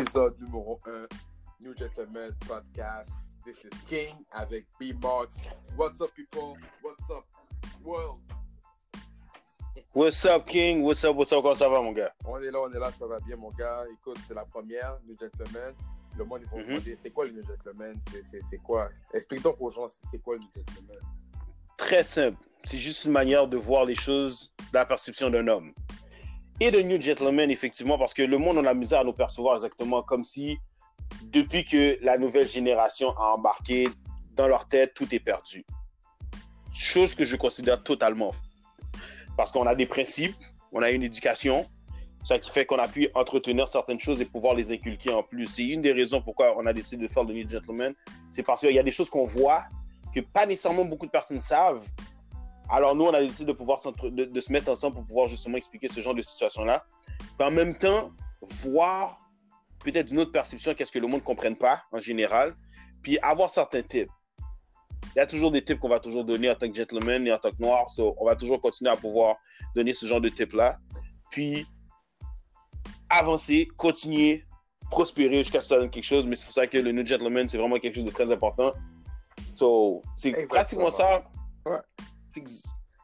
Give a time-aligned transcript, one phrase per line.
[0.00, 1.08] épisode numéro 1,
[1.60, 3.10] New Gentleman Podcast.
[3.44, 5.36] This is King avec B Marks.
[5.76, 6.56] What's up, people?
[6.82, 7.24] What's up,
[7.82, 8.18] world?
[9.94, 10.82] What's up, King?
[10.82, 11.42] What's up, what's up?
[11.42, 12.12] Comment ça va, mon gars?
[12.24, 13.84] On est là, on est là, ça va bien, mon gars.
[13.92, 15.74] Écoute, c'est la première, New Gentleman.
[16.16, 16.68] Le monde, ils vont se Mhm.
[16.74, 17.96] demander, c'est quoi le New Gentleman?
[18.30, 18.90] C'est- quoi?
[19.12, 20.98] Explique donc aux gens, c'est quoi le New Gentleman?
[21.76, 22.38] Très simple.
[22.64, 25.72] C'est juste une manière de voir les choses la perception d'un homme.
[26.60, 29.54] Et de New Gentleman, effectivement, parce que le monde, on a misère à nous percevoir
[29.54, 30.58] exactement comme si,
[31.22, 33.88] depuis que la nouvelle génération a embarqué,
[34.34, 35.64] dans leur tête, tout est perdu.
[36.72, 38.32] Chose que je considère totalement.
[39.36, 40.36] Parce qu'on a des principes,
[40.72, 41.66] on a une éducation,
[42.24, 45.46] ça qui fait qu'on a pu entretenir certaines choses et pouvoir les inculquer en plus.
[45.46, 47.94] C'est une des raisons pourquoi on a décidé de faire le New Gentleman.
[48.30, 49.64] C'est parce qu'il y a des choses qu'on voit
[50.14, 51.84] que pas nécessairement beaucoup de personnes savent.
[52.70, 55.56] Alors nous, on a décidé de pouvoir de, de se mettre ensemble pour pouvoir justement
[55.56, 56.84] expliquer ce genre de situation-là.
[57.18, 58.10] Puis en même temps,
[58.62, 59.20] voir
[59.84, 62.54] peut-être d'une autre perception qu'est-ce que le monde ne comprenne pas en général.
[63.02, 64.10] Puis avoir certains tips.
[65.14, 67.32] Il y a toujours des tips qu'on va toujours donner en tant que gentleman et
[67.32, 67.88] en tant que noir.
[67.88, 69.36] So, on va toujours continuer à pouvoir
[69.74, 70.76] donner ce genre de tips-là.
[71.30, 71.66] Puis
[73.08, 74.44] avancer, continuer,
[74.90, 76.26] prospérer jusqu'à ce que ça donne quelque chose.
[76.26, 78.72] Mais c'est pour ça que le New Gentleman, c'est vraiment quelque chose de très important.
[79.54, 81.24] So, c'est pratiquement ça.
[81.64, 81.78] Ouais.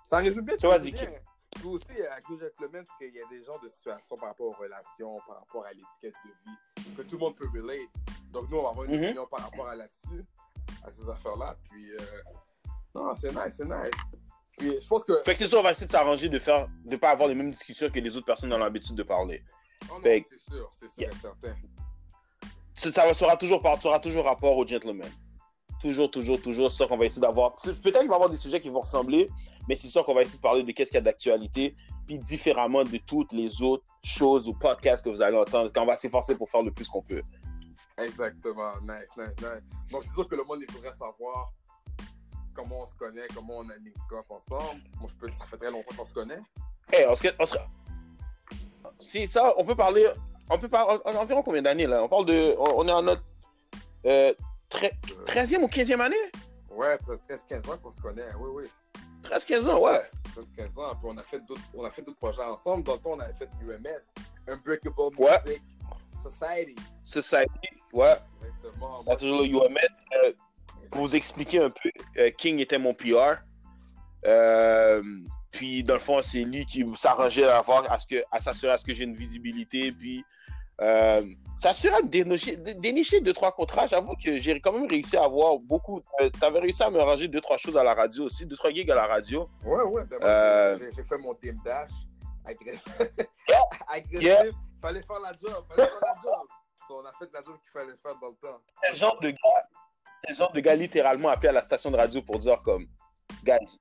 [0.08, 0.56] Ça résume bien.
[0.78, 1.06] Ziki.
[1.06, 1.19] bien.
[1.56, 4.47] Puis aussi, avec New Gentleman, c'est qu'il y a des genres de situations par rapport
[4.47, 6.30] aux relations, par rapport à l'étiquette de
[6.84, 7.89] vie, que tout le monde peut relate.
[8.33, 9.05] Donc nous, on va avoir une Mhm.
[9.05, 10.25] opinion par rapport à là-dessus,
[10.84, 11.56] à ces affaires-là.
[11.70, 11.98] Puis, euh,
[12.95, 13.91] non, c'est nice, c'est nice.
[14.58, 15.22] Puis je pense que...
[15.25, 17.34] Fait que c'est ça, on va essayer de s'arranger de faire, de pas avoir les
[17.36, 19.45] mêmes discussions que les autres personnes dans l'habitude de parler.
[19.91, 21.11] Oh non, c'est sûr, c'est sûr Yeah.
[21.11, 21.55] et certain.
[22.75, 23.62] Ça, ça sera toujours,
[24.02, 25.08] toujours rapport au gentleman.
[25.84, 26.70] Toujours, toujours, toujours.
[26.70, 27.56] C'est ça qu'on va essayer d'avoir.
[27.56, 29.28] Peut-être qu'il va y avoir des sujets qui vont ressembler,
[29.68, 32.18] mais c'est sûr qu'on va essayer de parler de qu'est-ce qu'il y a d'actualité, puis
[32.18, 35.94] différemment de toutes les autres choses ou podcasts que vous allez entendre, quand on va
[35.96, 37.20] s'efforcer pour faire le plus qu'on peut.
[37.98, 39.62] Exactement, nice, nice, nice.
[39.90, 41.52] Donc c'est sûr que le monde il faudrait savoir
[42.55, 44.80] comment on se connaît, comment on a link up ensemble.
[44.98, 46.40] Moi, je peux, ça fait très longtemps qu'on se connaît.
[46.90, 47.56] Hey, on se,
[49.00, 50.06] Si ça, on peut parler.
[50.48, 50.98] On peut parler.
[51.05, 52.02] en- Environ combien d'années là?
[52.02, 52.55] On parle de.
[52.58, 53.23] On, on est en notre.
[54.06, 54.33] Euh,
[55.27, 56.17] 13e ou 15e année?
[56.70, 59.01] Ouais, peut-être 13-15 ans qu'on se connaît, oui, oui.
[59.30, 60.02] 13-15 ans, ouais.
[60.57, 62.83] 15 ans, puis on a fait d'autres, on a fait d'autres projets ensemble.
[62.83, 65.39] Dans le temps, on avait fait UMS, Unbreakable Ouais.
[65.46, 65.62] Music
[66.23, 66.77] Society.
[67.02, 68.17] Society, ouais.
[68.45, 69.02] Exactement.
[69.07, 69.77] On a toujours le UMS.
[70.24, 70.33] Euh,
[70.91, 73.39] pour vous expliquer un peu, euh, King était mon PR.
[74.27, 75.02] Euh,
[75.51, 78.73] puis, dans le fond, c'est lui qui s'arrangeait à, avoir, à, ce que, à s'assurer
[78.73, 79.92] à ce que j'ai une visibilité.
[79.92, 80.24] Puis,
[80.80, 81.23] euh,
[81.57, 83.86] s'assurer de dénicher, de dénicher deux, trois contrats.
[83.86, 86.02] J'avoue que j'ai quand même réussi à avoir beaucoup.
[86.20, 88.70] Euh, T'avais réussi à me ranger deux, trois choses à la radio aussi, deux, trois
[88.70, 89.48] gigs à la radio.
[89.64, 90.05] Ouais, ouais.
[90.05, 91.90] ben, Euh, j'ai, fait mon team dash.
[92.45, 92.98] Agressif.
[93.48, 93.62] Yeah.
[93.89, 94.23] Agressif.
[94.23, 94.45] Yeah.
[94.83, 95.64] Fallait faire la job.
[95.68, 96.46] Fallait faire la job.
[96.86, 98.61] So, on a fait la job qu'il fallait faire dans le temps.
[98.83, 99.68] quel genre de gars,
[100.23, 102.86] quel genre de gars littéralement appelé à la station de radio pour dire comme,
[103.42, 103.79] guys,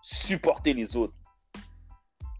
[0.00, 1.14] supportez les autres.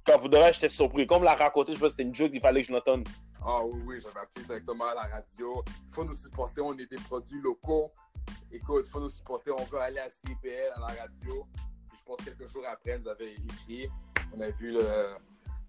[0.06, 1.06] Quand vous devez, j'étais surpris.
[1.06, 3.06] Comme l'a raconté, je pense que c'était une joke, il fallait que je l'entende.
[3.50, 5.64] Ah oui, oui, j'avais appelé directement à la radio.
[5.66, 7.91] Il faut nous supporter, on est des produits locaux.
[8.53, 11.47] Écoute, il faut nous supporter, on veut aller à CIPL, à la radio.
[11.88, 13.88] Puis je pense quelques jours après, nous avait écrit,
[14.36, 15.16] on a vu le-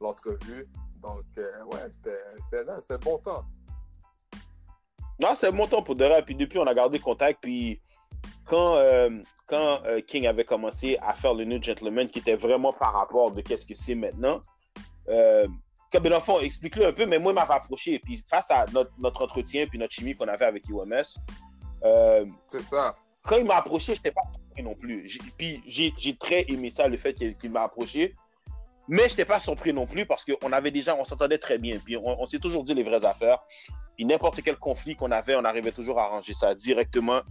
[0.01, 0.67] l'entrevue.
[1.01, 2.19] Donc, euh, ouais, c'était
[2.81, 3.45] c'était bon temps.
[5.21, 6.21] Non, c'est mon temps pour de vrai.
[6.25, 7.41] Puis depuis, on a gardé contact.
[7.41, 7.81] Puis
[8.43, 9.09] quand, euh,
[9.47, 13.31] quand euh, King avait commencé à faire le New Gentleman, qui était vraiment par rapport
[13.31, 14.43] de qu'est-ce que c'est maintenant,
[16.21, 17.99] fond, explique-le un peu, mais moi, il m'avait approché.
[17.99, 21.01] Puis face à notre, notre entretien, puis notre chimie qu'on avait avec UMS,
[21.83, 22.95] euh, C'est ça.
[23.23, 25.07] quand il m'a approché, je n'étais pas surpris non plus.
[25.07, 28.15] J'ai- Puis j'ai j'ai très aimé ça, le fait qu'il qu'il m'a approché.
[28.91, 31.77] Mais je n'étais pas surpris non plus parce qu'on avait déjà, on s'entendait très bien.
[31.79, 33.39] Puis on, on s'est toujours dit les vraies affaires.
[33.95, 37.21] Puis n'importe quel conflit qu'on avait, on arrivait toujours à arranger ça directement.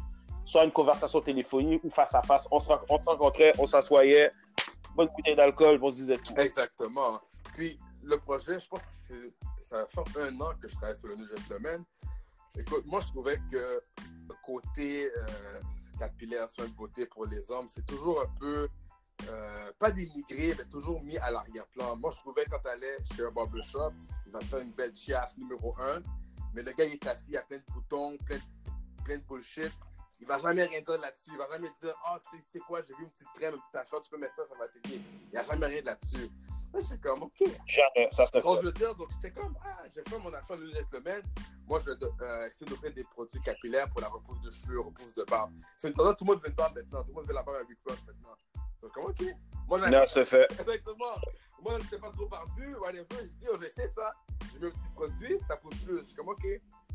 [0.45, 2.47] Soit une conversation téléphonique ou face à face.
[2.53, 4.31] On se, on se rencontrait, on s'assoyait,
[4.95, 6.33] bonne bouteille d'alcool, on se disait tout.
[6.37, 7.21] Exactement.
[7.55, 7.79] Puis,
[8.09, 9.33] le projet, je pense que
[9.69, 11.85] ça faire un an que je travaille sur le New Gentleman.
[12.57, 13.81] Écoute, moi, je trouvais que
[14.29, 15.61] le côté euh,
[15.99, 18.69] capillaire, soin de beauté pour les hommes, c'est toujours un peu,
[19.29, 21.97] euh, pas dénigré, mais toujours mis à l'arrière-plan.
[21.97, 23.93] Moi, je trouvais quand tu allais chez un barbershop,
[24.27, 26.03] il va faire une belle chiasse numéro un,
[26.55, 28.17] mais le gars, il est assis, il a plein de boutons,
[29.05, 29.73] plein de, bullshit.
[30.21, 31.31] Il va jamais rien dire là-dessus.
[31.31, 33.61] Il va jamais dire, tu sais- tu sais quoi, j'ai vu une petite crème, une
[33.61, 35.01] petite affaire, tu peux mettre ça, ça va t'aider.
[35.27, 36.29] Il n'y a jamais rien là-dessus.
[36.75, 37.43] J'étais comme, OK.
[37.67, 40.57] Jamais, ça se Donc, je veux dire, donc j'étais comme, ah, j'ai fait mon affaire
[40.57, 41.23] le gentleman.
[41.67, 45.15] Moi, je vais euh, essayer d'offrir des produits capillaires pour la repousse de cheveux, repousse
[45.15, 45.53] de barbe.
[45.77, 47.03] C'est une tendance, tout le monde veut une barbe maintenant.
[47.03, 48.37] Tout le monde veut la barbe avec cross maintenant.
[48.83, 49.23] Donc, comme, OK.
[49.67, 50.51] Moi, Non, ça se fait.
[50.53, 51.17] Exactement.
[51.63, 53.07] Moi, je n'étais pas trop barbu, whatever.
[53.21, 54.13] Je dis, oh, je sais ça.
[54.53, 55.99] Je mets un petit produit, ça pousse plus.
[56.01, 56.47] Je suis comme, OK.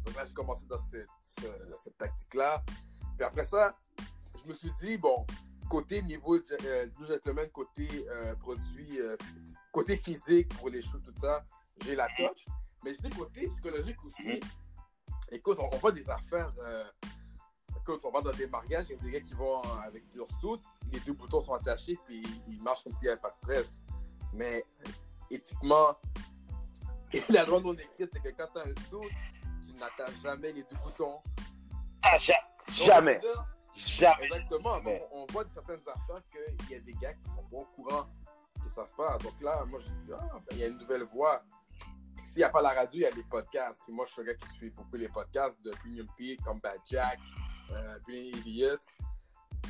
[0.06, 1.08] Donc là, j'ai commencé dans cette,
[1.84, 2.64] cette tactique-là.
[3.18, 3.76] Puis après ça,
[4.42, 5.26] je me suis dit, bon,
[5.70, 9.16] côté niveau euh, New Gentleman, côté euh, produit, euh,
[9.74, 11.44] côté physique pour les shows, tout ça,
[11.84, 12.46] j'ai la touch.
[12.86, 14.40] Mais je dis côté psychologique aussi.
[15.32, 16.54] Écoute, on, voit des affaires.
[16.60, 16.86] Euh,
[17.76, 20.30] écoute, on va dans des mariages, il y a des gars qui vont avec leur
[20.40, 20.62] soute,
[20.92, 23.82] les deux boutons sont attachés, puis ils marchent comme s'il n'y avait pas de stress.
[24.34, 24.64] Mais
[25.32, 25.98] éthiquement,
[27.30, 29.12] la loi non écrite, c'est que quand tu as un soute,
[29.66, 31.20] tu n'attaches jamais les deux boutons.
[32.04, 32.18] Ah,
[32.70, 33.20] jamais.
[33.76, 34.26] Jamais.
[34.26, 34.80] Exactement.
[34.82, 38.08] Donc, on voit certaines affaires qu'il y a des gars qui sont pas au courant,
[38.74, 39.18] savent pas.
[39.20, 41.44] Donc là, moi, je dis, ah, ben, il y a une nouvelle voie.
[42.24, 43.88] S'il n'y a pas la radio, il y a les podcasts.
[43.90, 46.80] moi, je suis un gars qui suit beaucoup les podcasts de Premium Peak, comme Bad
[46.86, 47.20] Jack,
[47.72, 48.82] euh, Elliott.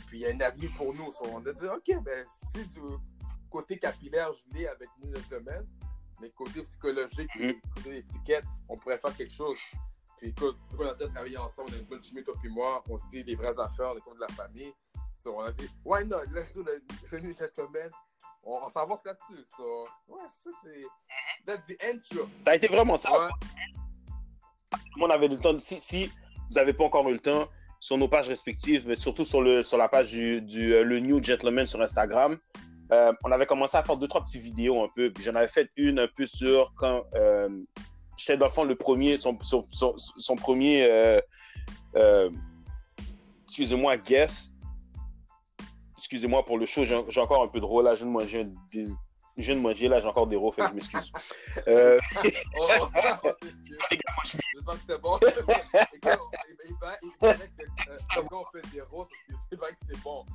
[0.07, 1.11] Puis il y a une avenue pour nous.
[1.21, 2.79] on a dit, OK, ben, si du
[3.49, 5.65] côté capillaire, je l'ai avec nous, le domaine,
[6.21, 9.57] mais côté psychologique, mm côté étiquette, on pourrait faire quelque chose.
[10.17, 12.83] Puis écoute, on a déjà travaillé ensemble, on a une bonne chimie, toi et moi,
[12.87, 14.73] on se dit les vraies affaires, on est comme de la famille.
[15.13, 17.91] So, on a dit, why not, let's do the, the new gentleman.
[18.43, 19.45] On, on s'avance là-dessus.
[19.55, 20.83] So, ouais, ça c'est.
[21.45, 22.27] That's the intro.
[22.45, 23.11] Ça a été vraiment ça.
[23.11, 23.29] Ouais.
[24.99, 25.57] On avait le temps.
[25.59, 27.47] Si, si vous n'avez pas encore eu le temps,
[27.83, 30.99] sur nos pages respectives, mais surtout sur, le, sur la page du, du euh, le
[30.99, 32.37] New Gentleman sur Instagram,
[32.93, 35.11] euh, on avait commencé à faire deux, trois petites vidéos un peu.
[35.11, 37.49] Puis j'en avais fait une un peu sur quand euh,
[38.15, 41.19] j'étais dans le fond le premier, son, son, son, premier, euh,
[41.97, 42.29] euh,
[43.47, 44.52] excusez-moi, guest.
[46.03, 48.47] Excusez-moi pour le show, j'ai encore un peu de rôle là, je viens de manger,
[48.73, 48.89] je
[49.37, 51.13] viens de manger là, j'ai encore des rôles, que je m'excuse.
[51.67, 51.97] euh...
[52.59, 52.67] oh,
[53.23, 53.29] oh,
[53.61, 55.17] J'espère que c'était bon.
[55.93, 55.99] Il
[56.79, 59.07] paraît que quand on fait des rôles,
[59.49, 60.25] c'est vrai que c'est bon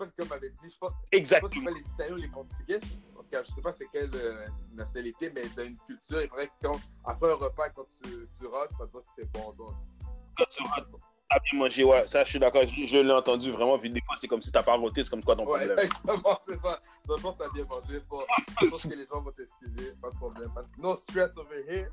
[0.00, 1.50] pas comme m'avait dit, je pense, Exactement.
[1.52, 2.80] Je pas si c'est les Italiens ou les Portugais.
[3.16, 6.28] En tout cas, je sais pas c'est quelle euh, nationalité, mais dans une culture, il
[6.28, 9.30] paraît que quand, après un repas, quand tu, tu rotes, tu vas dire que c'est
[9.32, 9.52] bon.
[9.52, 9.74] Donc.
[10.36, 10.88] Quand tu rotes,
[11.30, 12.06] t'as bien mangé, ouais.
[12.06, 12.62] Ça, je suis d'accord.
[12.64, 13.78] Je, je l'ai entendu vraiment.
[13.78, 15.78] Puis des fois, c'est comme si t'as pas roté, c'est comme quoi ton ouais, problème?
[15.78, 16.80] Exactement, c'est ça.
[17.06, 17.98] Que t'as bien mangé.
[18.60, 19.92] Je pense que les gens vont t'excuser.
[20.02, 20.50] Pas de problème.
[20.78, 21.88] No stress over here.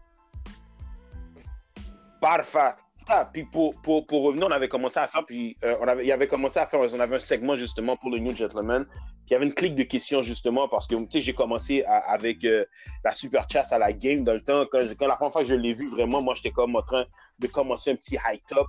[2.20, 2.74] Parfait.
[2.96, 6.04] Ça, puis pour, pour, pour, revenir, on avait commencé à faire, puis euh, on avait,
[6.04, 8.86] il avait commencé à faire, on avait un segment justement pour le New Gentleman.
[8.86, 11.84] Puis il y avait une clique de questions justement parce que, tu sais, j'ai commencé
[11.84, 12.66] avec euh,
[13.04, 14.66] la super chasse à la game dans le temps.
[14.72, 17.06] Quand, quand la première fois que je l'ai vu, vraiment, moi, j'étais comme en train
[17.38, 18.68] de commencer un petit high top.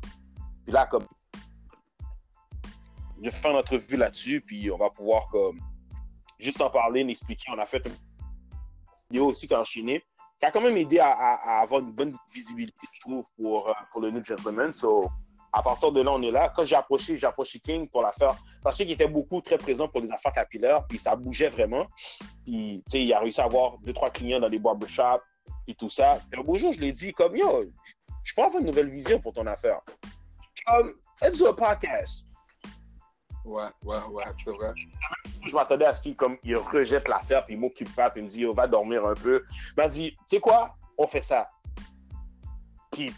[0.68, 1.06] Puis là, comme,
[3.16, 5.58] je vais faire une entrevue là-dessus, puis on va pouvoir, comme,
[6.38, 7.50] juste en parler, l'expliquer.
[7.50, 7.94] On a fait une
[9.10, 10.04] vidéo aussi qui a enchaîné
[10.38, 14.02] qui a quand même aidé à, avoir une bonne visibilité, je trouve, pour, euh, pour
[14.02, 14.74] le New Gentleman.
[14.74, 15.08] So,
[15.54, 16.52] à partir de là, on est là.
[16.54, 19.88] Quand j'ai approché, j'ai approché King pour la faire, parce qu'il était beaucoup très présent
[19.88, 21.86] pour les affaires capillaires, puis ça bougeait vraiment.
[22.44, 25.24] Puis, tu sais, il a réussi à avoir deux, trois clients dans les barbershops,
[25.66, 26.18] et tout ça.
[26.30, 27.64] Et un beau jour, je l'ai dit, comme, yo,
[28.22, 29.80] je peux avoir une nouvelle vision pour ton affaire.
[30.68, 32.24] Comme, let's do a podcast.
[33.44, 34.72] Ouais, ouais, ouais, c'est vrai.
[35.46, 38.24] Je m'attendais à ce qu'il comme, il rejette l'affaire, puis il m'occupe pas, puis il
[38.24, 39.42] me dit, on va dormir un peu.
[39.50, 41.48] Il m'a dit, tu sais quoi, on fait ça.
[42.90, 43.14] Puis,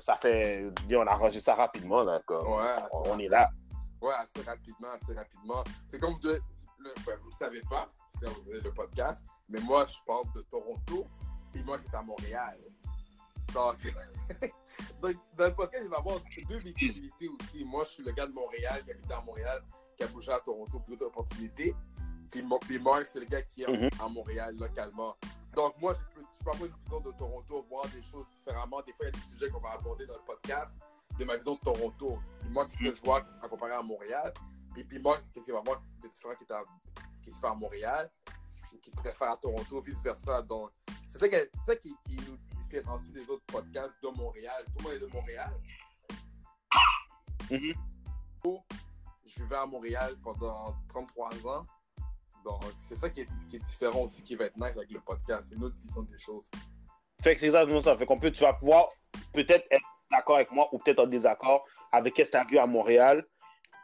[0.00, 3.48] ça fait, on a arrangé ça rapidement, là, ouais, on, est là.
[4.00, 5.62] Ouais, assez rapidement, assez rapidement.
[5.88, 6.40] C'est comme vous ne le,
[7.06, 7.88] ben, vous le savez pas,
[8.20, 11.06] que vous avez le podcast, mais moi, je parle de Toronto,
[11.52, 12.58] puis moi, c'est à Montréal.
[13.52, 13.76] Donc,
[15.00, 17.64] Donc, dans le podcast, il va y avoir deux visibilités aussi.
[17.64, 19.62] Moi, je suis le gars de Montréal, qui habite à Montréal,
[19.96, 21.74] qui a bougé à Toronto pour d'autres opportunités.
[22.30, 25.16] Puis, puis Mark, c'est le gars qui est mm à Montréal localement.
[25.54, 28.82] Donc, moi, je peux, je peux avoir une vision de Toronto, voir des choses différemment.
[28.82, 30.76] Des fois, il y a des sujets qu'on va aborder dans le podcast
[31.18, 32.18] de ma vision de Toronto.
[32.40, 34.32] Puis moi, qu'est-ce que je vois à comparer à Montréal?
[34.72, 36.44] Puis, puis moi, qu'est-ce qu'il va voir de différent qui,
[37.22, 38.10] qui se fait à Montréal,
[38.82, 40.42] qui se préfère à Toronto, vice-versa?
[40.42, 40.70] Donc,
[41.08, 41.26] c'est ça,
[41.66, 42.36] ça qui, qui, nous
[42.74, 44.64] différencie des autres podcasts de Montréal.
[44.66, 45.52] Tout le monde est de Montréal.
[47.50, 47.74] Mm-hmm.
[49.26, 51.66] Je vivais à Montréal pendant 33 ans.
[52.44, 55.00] Donc, c'est ça qui est, qui est, différent aussi, qui va être nice avec le
[55.00, 55.46] podcast.
[55.48, 56.44] C'est notre vision des choses.
[57.22, 57.96] Fait que c'est exactement ça.
[57.96, 58.88] Fait qu'on peut, tu vas pouvoir
[59.32, 62.58] peut-être être d'accord avec moi ou peut-être en désaccord avec ce que tu as vu
[62.58, 63.24] à Montréal.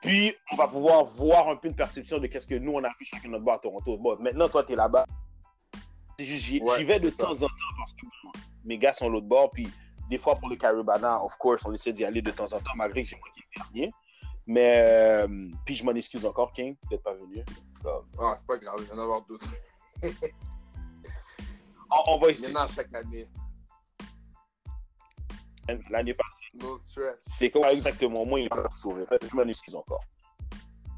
[0.03, 2.89] Puis, on va pouvoir voir un peu une perception de qu'est-ce que nous, on a
[2.89, 3.97] vu chacun notre bar à Toronto.
[3.99, 5.07] Bon, maintenant, toi, tu es là-bas.
[6.19, 9.51] J'y vais de temps en temps parce que mes gars sont l'autre bord.
[9.51, 9.69] Puis
[10.09, 12.75] des fois, pour le Caribana, of course, on essaie d'y aller de temps en temps,
[12.77, 13.93] malgré que j'ai manqué le dernier.
[14.47, 17.45] Mais, euh, puis je m'en excuse encore, King, d'être pas venu.
[17.85, 19.47] Ah, c'est pas grave, il va en avoir d'autres.
[21.91, 22.49] on, on, va essayer.
[22.49, 23.29] Il y en a chaque année.
[25.89, 26.47] L'année passée.
[26.55, 27.21] No stress.
[27.27, 27.73] C'est quoi?
[27.73, 28.27] Exactement?
[28.27, 29.05] Moi, il va sauver.
[29.23, 30.03] Je m'en excuse encore.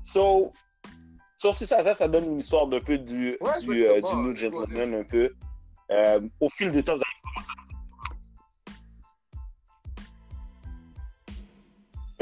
[0.02, 0.52] So,
[1.36, 4.16] so c'est ça, ça, ça donne une histoire d'un peu du, ouais, du, euh, du
[4.16, 5.34] New Gentleman, un peu.
[5.90, 7.21] Euh, au fil du temps, vous allez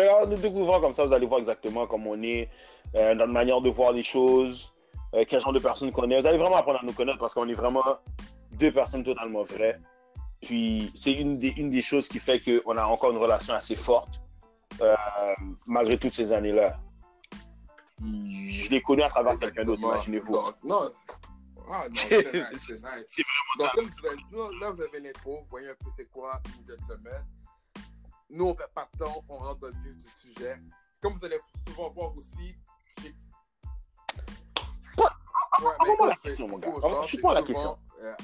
[0.09, 2.49] En nous découvrant comme ça, vous allez voir exactement comment on est,
[2.95, 4.73] euh, notre manière de voir les choses,
[5.15, 6.21] euh, quel genre de personnes qu'on est.
[6.21, 7.85] Vous allez vraiment apprendre à nous connaître parce qu'on est vraiment
[8.53, 9.79] deux personnes totalement vraies.
[10.41, 13.77] Puis c'est une des, une des choses qui fait qu'on a encore une relation assez
[13.77, 14.21] forte,
[14.81, 14.95] euh,
[15.67, 16.79] malgré toutes ces années-là.
[18.03, 20.39] Je l'ai connu à travers quelqu'un d'autre, imaginez-vous.
[20.65, 20.91] Non,
[21.73, 22.83] ah, c'est nice, nice.
[23.07, 24.37] C'est vraiment Donc, ça.
[24.61, 27.25] là, vous avez l'intro, vous voyez un peu c'est quoi une gentleman.
[28.31, 30.57] Nous, on perd pas de temps, on rentre dans le vif du sujet.
[31.01, 32.55] Comme vous allez souvent voir aussi,
[33.03, 33.13] j'ai...
[34.99, 35.09] Ouais,
[35.81, 36.71] Envoie-moi la question, mon gars.
[37.07, 37.77] Chute-moi la question.
[38.01, 38.15] Euh,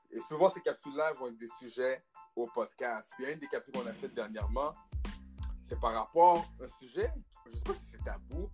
[0.10, 2.04] et souvent, ces capsules-là vont être des sujets
[2.36, 3.08] au podcast.
[3.18, 4.74] Puis, une des capsules qu'on a faites dernièrement,
[5.62, 7.14] c'est par rapport à un sujet,
[7.46, 8.50] je ne sais pas si c'est tabou,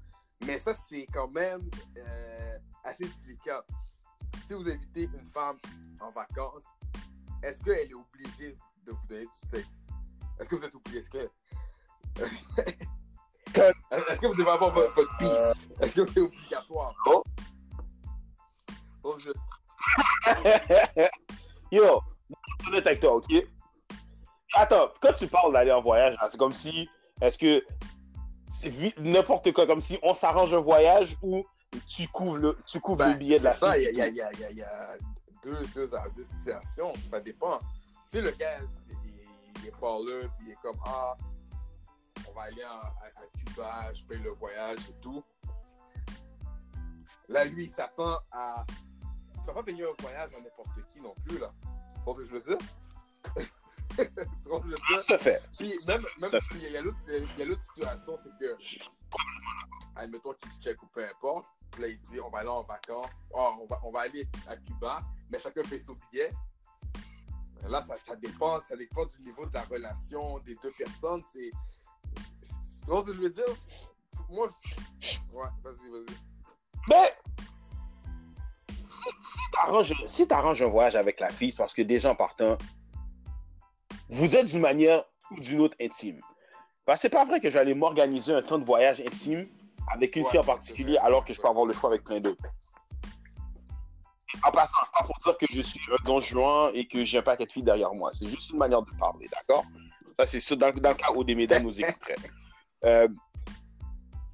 [0.47, 3.63] mais ça, c'est quand même euh, assez délicat.
[4.47, 5.57] Si vous invitez une femme
[5.99, 6.63] en vacances,
[7.43, 9.67] est-ce qu'elle est obligée de vous donner du sexe?
[10.39, 10.99] Est-ce que vous êtes obligé?
[10.99, 11.29] Est-ce que.
[13.57, 15.69] Est-ce que vous devez avoir votre, votre piste?
[15.81, 16.95] Est-ce que c'est obligatoire?
[17.07, 17.23] Oh.
[19.01, 19.31] Bon, je...
[21.71, 22.01] Yo,
[22.61, 23.31] je suis avec toi, ok?
[24.53, 26.89] Attends, quand tu parles d'aller en voyage, c'est comme si,
[27.21, 27.63] est-ce que
[28.49, 31.45] c'est n'importe quoi, comme si on s'arrange un voyage ou
[31.85, 34.21] tu couvres le, tu couvres ben, le billet de la ça, il y a, y,
[34.21, 34.97] a, y, y a,
[35.43, 37.59] deux, deux, deux, situations, ça dépend.
[38.09, 38.57] Si le gars,
[38.89, 39.11] il,
[39.59, 41.17] il est pas là, puis il est comme, ah,
[42.27, 45.23] on va aller à, à, Cuba, je paye le voyage et tout.
[47.27, 48.65] Là, lui, il s'attend à
[49.47, 51.51] tu vas pas payer un voyage à n'importe qui non plus, là.
[52.05, 52.57] Ce que je veux dire?
[54.43, 55.41] Tout à fait.
[55.57, 56.01] Puis, même,
[56.55, 56.81] il y a,
[57.45, 58.57] l'autre situation, c'est que,
[59.95, 62.63] admettons qu'il se check ou peu importe, puis là, il dit, on va aller en
[62.63, 66.31] vacances, oh, on, va, on va aller à Cuba, mais chacun paye son billet.
[67.67, 71.23] Là, ça, ça, dépend, ça dépend du niveau de la relation des deux personnes.
[71.31, 71.51] C'est...
[72.85, 73.45] Tu vois ce que je veux dire?
[74.29, 74.47] Moi,
[74.99, 75.17] je...
[75.33, 76.15] ouais, vas-y, vas-y.
[76.89, 77.13] Mais
[80.07, 82.57] si, tu arranges un voyage avec la fille, c'est parce que déjà en partant,
[84.09, 86.21] vous êtes d'une manière ou d'une autre intime.
[86.85, 89.47] Que c'est pas vrai que aller m'organiser un temps de voyage intime
[89.91, 92.41] avec une fille en particulier alors que je peux avoir le choix avec plein d'autres.
[94.43, 97.21] En passant, pas pour dire que je suis un don juan et que j'ai un
[97.21, 98.11] paquet de filles derrière moi.
[98.13, 99.65] C'est juste une manière de parler, d'accord?
[100.17, 102.15] Ça, c'est dans, dans, le cas où des mesdames nous écouteraient.
[102.85, 103.07] Euh,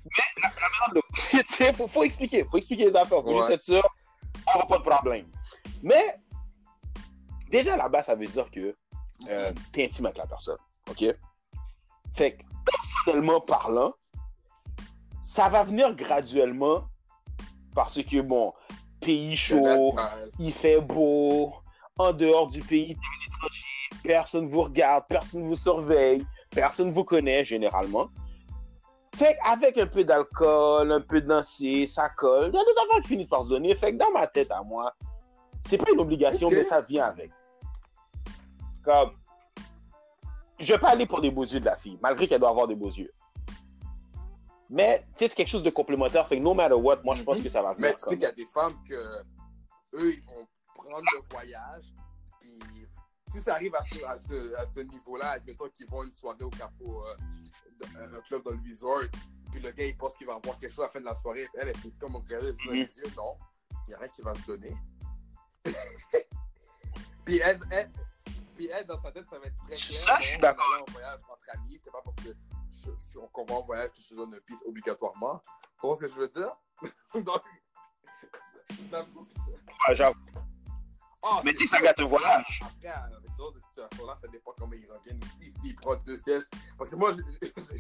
[0.06, 1.74] mais la, manière de.
[1.78, 2.46] faut, faut expliquer.
[2.50, 3.22] Faut expliquer les affaires.
[3.22, 3.36] Faut ouais.
[3.36, 3.84] juste être sûr
[4.54, 5.28] on n'a pas de problème.
[5.82, 6.20] Mais,
[7.50, 8.76] déjà là-bas, ça veut dire que
[9.30, 10.58] euh, tu es intime avec la personne.
[10.90, 11.06] OK?
[12.14, 13.94] Fait que, personnellement parlant,
[15.24, 16.86] ça va venir graduellement
[17.74, 18.54] parce que, bon,
[19.00, 19.96] pays chaud,
[20.40, 21.54] il fait beau,
[21.98, 22.98] en dehors du pays,
[24.04, 28.10] personne vous regarde, personne vous surveille, personne vous connaît généralement.
[29.16, 32.50] Fait avec un peu d'alcool, un peu de danser, ça colle.
[32.52, 33.76] Il y a des affaires qui finissent par se donner.
[33.76, 34.92] Fait que dans ma tête à moi,
[35.62, 36.58] c'est pas une obligation, okay.
[36.58, 37.32] mais ça vient avec.
[38.84, 39.12] Comme,
[40.60, 42.68] je vais pas aller pour des beaux yeux de la fille, malgré qu'elle doit avoir
[42.68, 43.12] des beaux yeux.
[44.70, 46.28] Mais, tu sais, c'est quelque chose de complémentaire.
[46.28, 47.44] Fait que no matter what, moi, je pense mm -hmm.
[47.44, 47.90] que ça va venir.
[47.90, 49.02] Mais tu sais qu'il y a des femmes que,
[49.94, 51.86] eux, ils vont prendre le voyage,
[52.40, 52.60] puis
[53.32, 56.44] si ça arrive à ce, à ce, à ce niveau-là, admettons qu'ils vont une soirée
[56.44, 57.06] au capot.
[57.08, 57.16] Euh,
[58.00, 59.10] un club dans le resort,
[59.52, 61.14] puis le gars, il pense qu'il va avoir quelque chose à la fin de la
[61.14, 61.48] soirée.
[61.56, 63.04] Elle, elle est comme regarder dans les yeux.
[63.18, 63.38] Non,
[63.72, 64.76] il n'y a rien qui va se donner.
[67.26, 67.92] puis, elle, elle,
[68.54, 69.78] puis elle, dans sa tête, ça va être très clair.
[69.78, 70.66] Ça, je suis d'accord.
[70.88, 72.34] en voyage entre amis, c'est pas parce que
[72.72, 75.42] je, si on va en voyage que je te donne une piste obligatoirement.
[75.80, 76.56] Tu vois ce que je veux dire?
[77.14, 77.42] Donc,
[78.92, 79.28] ça me semble
[79.88, 80.20] Ouais, j'avoue.
[81.26, 82.62] Oh, mais tu sais, ça gâte le voyage.
[82.62, 85.54] Après, avec ce genre de situation-là, ça dépend comment ils reviennent aussi.
[85.54, 86.44] S'ils prennent deux sièges.
[86.78, 87.12] Parce que moi,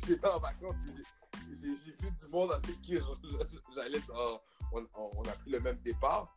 [0.07, 2.97] j'étais en vacances, j'ai vu du monde avec qui
[3.75, 3.99] j'allais.
[4.71, 6.33] On, on, a pris le même départ.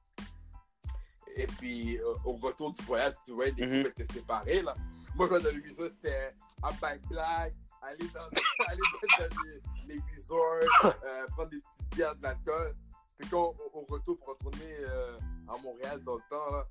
[1.35, 3.87] Et puis, euh, au retour du voyage, tu vois, les mm -hmm.
[3.89, 4.63] étaient séparés.
[4.63, 4.75] Là.
[5.15, 7.53] Moi, je dans le resort, c'était un back black,
[7.83, 8.29] aller dans,
[8.69, 8.81] aller
[9.19, 12.75] dans les, les resorts, euh, prendre des petites bières de l'alcool.
[13.19, 15.19] Puis quand au retour pour retourner euh,
[15.49, 16.67] à Montréal dans le temps, là,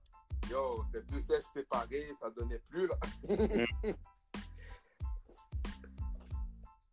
[0.49, 2.95] Yo, c'était deux sièges séparés, ça donnait plus, là.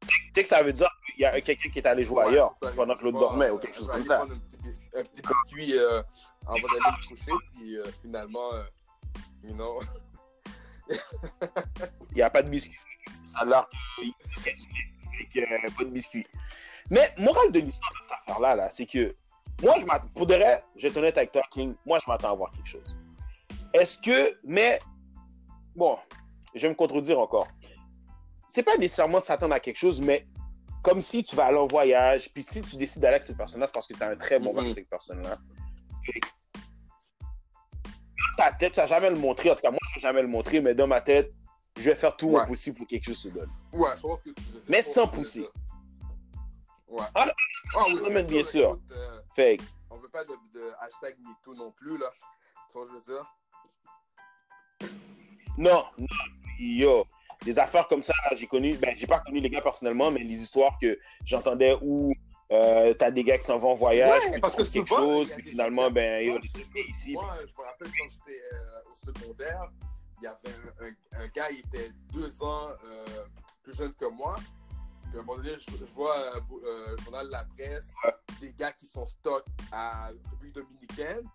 [0.09, 2.28] tu sais que ça veut dire qu'il y a quelqu'un qui est allé jouer ouais,
[2.28, 4.23] ailleurs pendant que l'autre dormait ou quelque chose comme ça.
[4.23, 6.02] Un petit, un petit biscuit euh,
[6.46, 8.64] avant d'aller me coucher, puis euh, finalement, euh,
[9.44, 9.80] you know.
[12.11, 12.78] Il n'y a pas de biscuit.
[13.25, 13.68] Ça a l'air
[15.32, 16.26] qu'il n'y a pas de biscuit.
[16.90, 19.14] Mais, morale de l'histoire de cette affaire-là, -là, c'est que
[19.62, 20.08] Moi, je m'attends.
[20.14, 21.75] Pour de vrai, je honnête avec toi, King.
[21.87, 22.96] Moi, je m'attends à voir quelque chose.
[23.72, 24.38] Est-ce que.
[24.44, 24.80] Mais.
[25.76, 25.96] Bon,
[26.54, 27.49] je vais me contredire encore.
[28.46, 30.26] C'est pas nécessairement s'attendre à quelque chose, mais
[30.82, 33.66] comme si tu vas aller en voyage, puis si tu décides d'aller avec cette personne-là,
[33.66, 34.58] c'est parce que tu as un très bon Mhm.
[34.58, 35.38] avec cette personne-là.
[37.21, 39.50] Dans ta tête, tu vas jamais le montrer.
[39.50, 41.32] En tout cas, moi, je vais jamais le montrer, mais dans ma tête,
[41.76, 42.40] je vais faire tout Ouais.
[42.42, 43.50] mon possible pour que quelque chose se donne.
[43.73, 45.47] Ouais, je pense que tu veux- Mais sans pousser.
[46.88, 47.04] Ouais.
[47.14, 47.26] Ah,
[47.75, 48.68] Ah oui, bien sûr.
[48.68, 52.11] écoute, euh, Fait que, on veut pas de, de hashtag MeToo non plus, là.
[52.71, 53.35] Tu vois ce que je veux dire?
[55.59, 56.06] non, non,
[56.59, 57.06] yo,
[57.44, 60.42] des affaires comme ça, j'ai connu, ben, j'ai pas connu les gars personnellement, mais les
[60.42, 62.12] histoires que j'entendais où
[62.52, 64.88] euh, t'as des gars qui s'en vont en voyage, Ouais, puis parce ils que quelque
[64.88, 67.12] souvent, chose, puis des finalement, ben, les je- trucs ici.
[67.14, 69.73] Moi, je me rappelle quand j'étais euh, au secondaire,
[70.21, 73.04] il y avait un, un- un gars, il était deux ans euh,
[73.62, 74.37] plus jeune que moi.
[75.09, 76.16] Puis à un moment donné, je, je vois
[76.62, 77.90] le journal la presse,
[78.40, 81.28] des gars qui sont stock à République dominicaine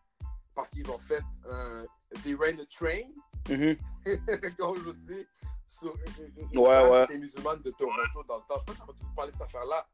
[0.55, 1.85] parce qu'ils ont fait un
[2.23, 3.07] They ran a train,
[3.49, 3.77] Mhm.
[4.57, 5.27] comme je dis,
[5.67, 8.55] sur une, une, une Ouais, musulmane de Toronto dans le temps.
[8.55, 9.85] Je sais pas si on va tous parler de cette affaire-là.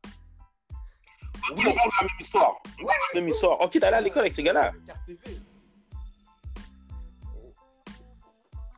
[1.51, 2.61] De la même histoire.
[2.81, 3.59] Ouais, Même histoire.
[3.61, 4.71] Ok, t'es allé à l'école avec ces gars-là.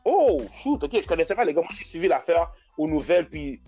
[0.04, 1.62] Oh, shoot, ok, je connaissais pas les gars.
[1.62, 3.62] Moi, j'ai suivi l'affaire aux nouvelles, puis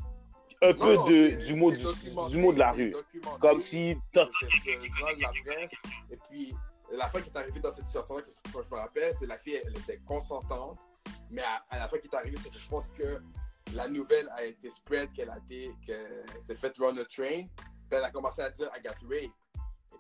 [0.62, 2.96] un Non, peu non, de, du, mot du, mot de la rue.
[3.40, 3.96] Comme si.
[4.14, 5.72] de la presse.
[6.12, 6.56] Et puis,
[6.92, 9.60] la fois qui est arrivée dans cette situation-là, que je, me rappelle, c'est la fille,
[9.64, 10.80] elle était consentante.
[11.30, 13.22] Mais à, à la fois qui est arrivée, c'est que je pense que
[13.76, 17.44] la nouvelle a été spread, qu'elle a été, qu'elle s'est fait run a train.
[17.90, 19.12] Puis elle a commencé à dire I got.
[19.14, 19.32] Et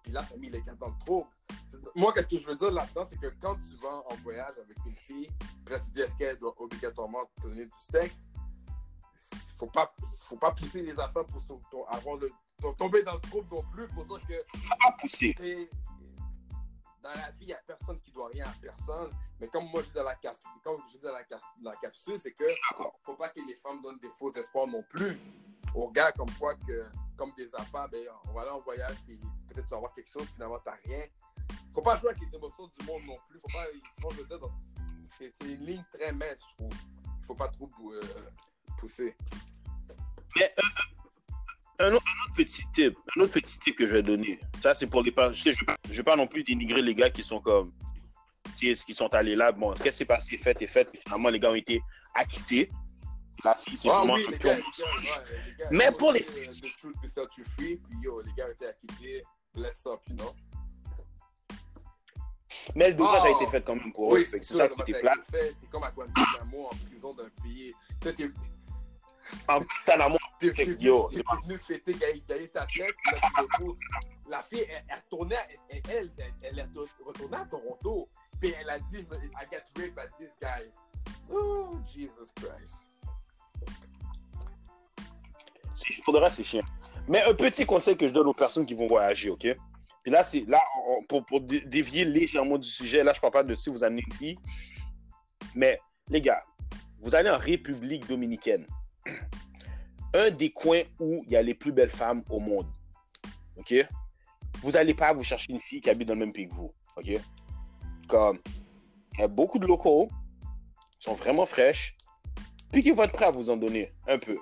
[0.03, 1.25] puis là, ça a mis les gars dans le trou.
[1.96, 4.77] Moi, qu'est-ce que je veux dire là-dedans, c'est que quand tu vas en voyage avec
[4.86, 5.29] une fille,
[5.65, 8.25] puis là, tu dis est-ce qu'elle doit obligatoirement donner du sexe,
[9.58, 13.16] faut pas, faut pas pousser les affaires pour ton- ton- avoir le, ton- tomber dans
[13.16, 15.33] le trouble non plus pour dire que pas poussé.
[15.35, 15.70] t'es-
[17.01, 19.11] dans la vie, il n'y a personne qui doit rien à personne.
[19.40, 20.16] Mais comme moi, je dis dans la,
[20.64, 22.44] comme je dis dans la, capsule, c'est que
[23.03, 25.18] faut pas que les femmes donnent des faux espoirs non plus
[25.74, 26.85] aux gars, comme quoi que,
[27.18, 30.10] comme des appâts, ben, on va aller en voyage, puis peut-être tu vas avoir quelque
[30.10, 31.01] chose, finalement, t'as rien.
[31.74, 33.40] Faut pas jouer avec les émotions du monde non plus.
[33.40, 33.66] Faut pas,
[34.12, 34.22] je
[35.18, 36.74] c'est une ligne très mince, je trouve.
[37.24, 38.01] Faut pas trop euh,
[38.80, 39.16] pousser.
[40.36, 40.53] Mais
[41.80, 44.40] un autre, un autre petit tip, un autre petit tip que je vais donner.
[44.62, 45.34] Ça, c'est pour les parents.
[45.34, 47.72] Je sais, je vais pas non plus dénigrer les gars qui sont comme.
[48.56, 49.51] Tu qui sont allés là.
[49.51, 50.90] Bon, qu'est-ce qui s'est passé, fait et fait.
[51.03, 51.82] Finalement, les gars ont été
[52.16, 52.72] acquittés.
[53.43, 55.19] La fille, c'est Ah vraiment oui, un pur mensonge.
[55.19, 58.47] ouais, Mais pour les c'est, filles- The truth set you free, puis yo, les gars
[58.47, 59.23] ont été acquittés,
[59.53, 60.33] bless up, you know.
[62.75, 63.41] Mais le a Oh.
[63.41, 64.19] été fait quand même pour eux.
[64.19, 65.01] Oui, c'est C'est ça qui était
[65.71, 67.73] comme à Guantanamo, en prison d'un pays.
[69.47, 71.93] En Guantanamo, t'es- venu- c'est fêter,
[72.27, 72.95] gagner, ta tête,
[74.27, 75.35] la fille, elle, elle retournait,
[75.69, 76.67] elle, elle, elle, elle est
[77.05, 80.71] retournée à Toronto, puis elle a dit, I got raped by this guy.
[81.29, 82.86] Oh, Jesus Christ.
[85.77, 86.63] C'est- faudra, c'est chiant.
[87.07, 89.48] Mais un petit conseil que je donne aux personnes qui vont voyager, OK?
[90.03, 90.61] Puis là, c'est là
[91.07, 94.03] pour, pour dé- dévier légèrement du sujet, là, je parle pas de si vous amenez
[94.05, 94.37] une fille.
[95.55, 96.44] Mais les gars,
[97.00, 98.66] vous allez en République dominicaine.
[100.13, 102.68] Un des coins où il y a les plus belles femmes au monde.
[103.57, 103.74] OK?
[104.61, 106.74] Vous n'allez pas vous chercher une fille qui habite dans le même pays que vous.
[106.98, 107.11] OK?
[108.07, 108.40] Comme,
[109.13, 110.09] il y a beaucoup de locaux,
[111.00, 111.96] sont vraiment fraîches,
[112.72, 114.37] puis qui vont être prêts à vous en donner un peu.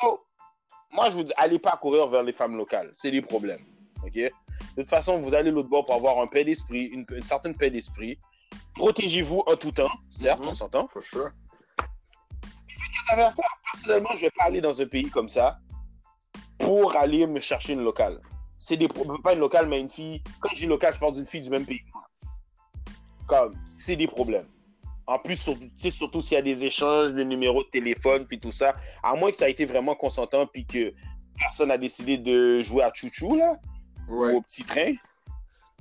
[0.00, 0.24] So,
[0.92, 2.92] moi, je vous dis, allez pas courir vers les femmes locales.
[2.94, 3.64] C'est des problèmes.
[4.04, 4.12] OK?
[4.14, 4.30] De
[4.76, 7.70] toute façon, vous allez l'autre bord pour avoir un paix d'esprit, une, une certaine paix
[7.70, 8.18] d'esprit.
[8.74, 10.48] Protégez-vous en tout temps, certes, Mhm.
[10.48, 10.88] on s'entend.
[10.88, 11.30] For sure.
[12.68, 13.50] Qu'est-ce que ça va faire?
[13.72, 15.58] Personnellement, je vais pas aller dans un pays comme ça
[16.58, 18.20] pour aller me chercher une locale.
[18.56, 20.22] C'est des pas une locale, mais une fille.
[20.40, 21.82] Quand je dis locale, je parle d'une fille du même pays.
[23.26, 24.48] Comme, c'est des problèmes.
[25.08, 25.36] En plus,
[25.90, 28.76] surtout, s'il y a des échanges de numéros de téléphone, puis tout ça.
[29.02, 30.92] À moins que ça ait été vraiment consentant, puis que
[31.38, 33.56] personne a décidé de jouer à chouchou, là,
[34.06, 34.32] Ouais.
[34.34, 34.92] ou au petit train.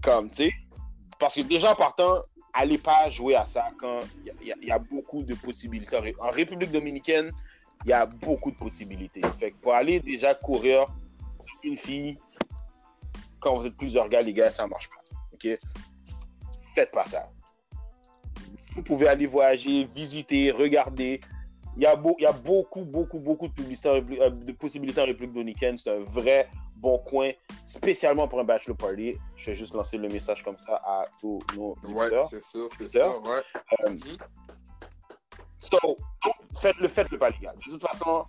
[0.01, 0.53] Comme, tu sais.
[1.19, 2.21] Parce que déjà, en partant,
[2.53, 5.35] allez pas jouer à ça quand il y a- y, a- y a beaucoup de
[5.35, 5.97] possibilités.
[5.97, 7.31] En Ré- En République dominicaine,
[7.83, 9.21] il y a beaucoup de possibilités.
[9.39, 10.87] Fait que pour aller déjà courir
[11.63, 12.17] une fille,
[13.41, 15.01] quand vous êtes plusieurs gars, les gars, ça marche pas.
[15.33, 15.47] OK?
[16.73, 17.29] Faites pas ça.
[18.77, 21.19] Vous pouvez aller voyager, visiter, regarder.
[21.75, 25.01] Il y a, beau- il y a beaucoup, beaucoup, beaucoup de, publicités euh, de possibilités
[25.01, 25.77] en République dominicaine.
[25.79, 27.31] C'est un vrai bon coin,
[27.65, 29.15] spécialement pour un bachelor party.
[29.35, 32.27] Je vais juste lancer le message comme ça à tous nos Ouais, auditeurs.
[32.29, 33.87] c'est sûr, c'est sûr, ouais.
[35.57, 35.77] So,
[36.61, 37.53] faites-le, faites-le pas, les gars.
[37.65, 38.25] De toute façon,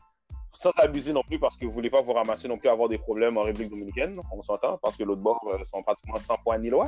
[0.53, 2.97] sans abuser non plus parce que vous voulez pas vous ramasser non plus avoir des
[2.99, 6.57] problèmes en République dominicaine, on s'entend, parce que l'autre bord euh, sont pratiquement sans points
[6.59, 6.87] ni loi.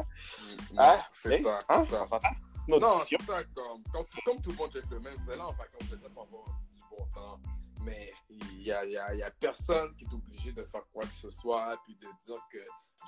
[0.73, 1.83] Non, Ah, c'est hey, ça, hein?
[1.85, 2.03] c'est ça.
[2.03, 2.29] On s'entend?
[2.71, 5.89] Notre Non, c'est ça, comme, comme, comme tout le monde gentleman, vous allez en vacances
[5.89, 7.41] peut-être pour avoir du bon temps,
[7.83, 10.65] mais il y a, il y a, il y a personne qui est obligé de
[10.65, 12.59] faire quoi que ce soit, puis de dire que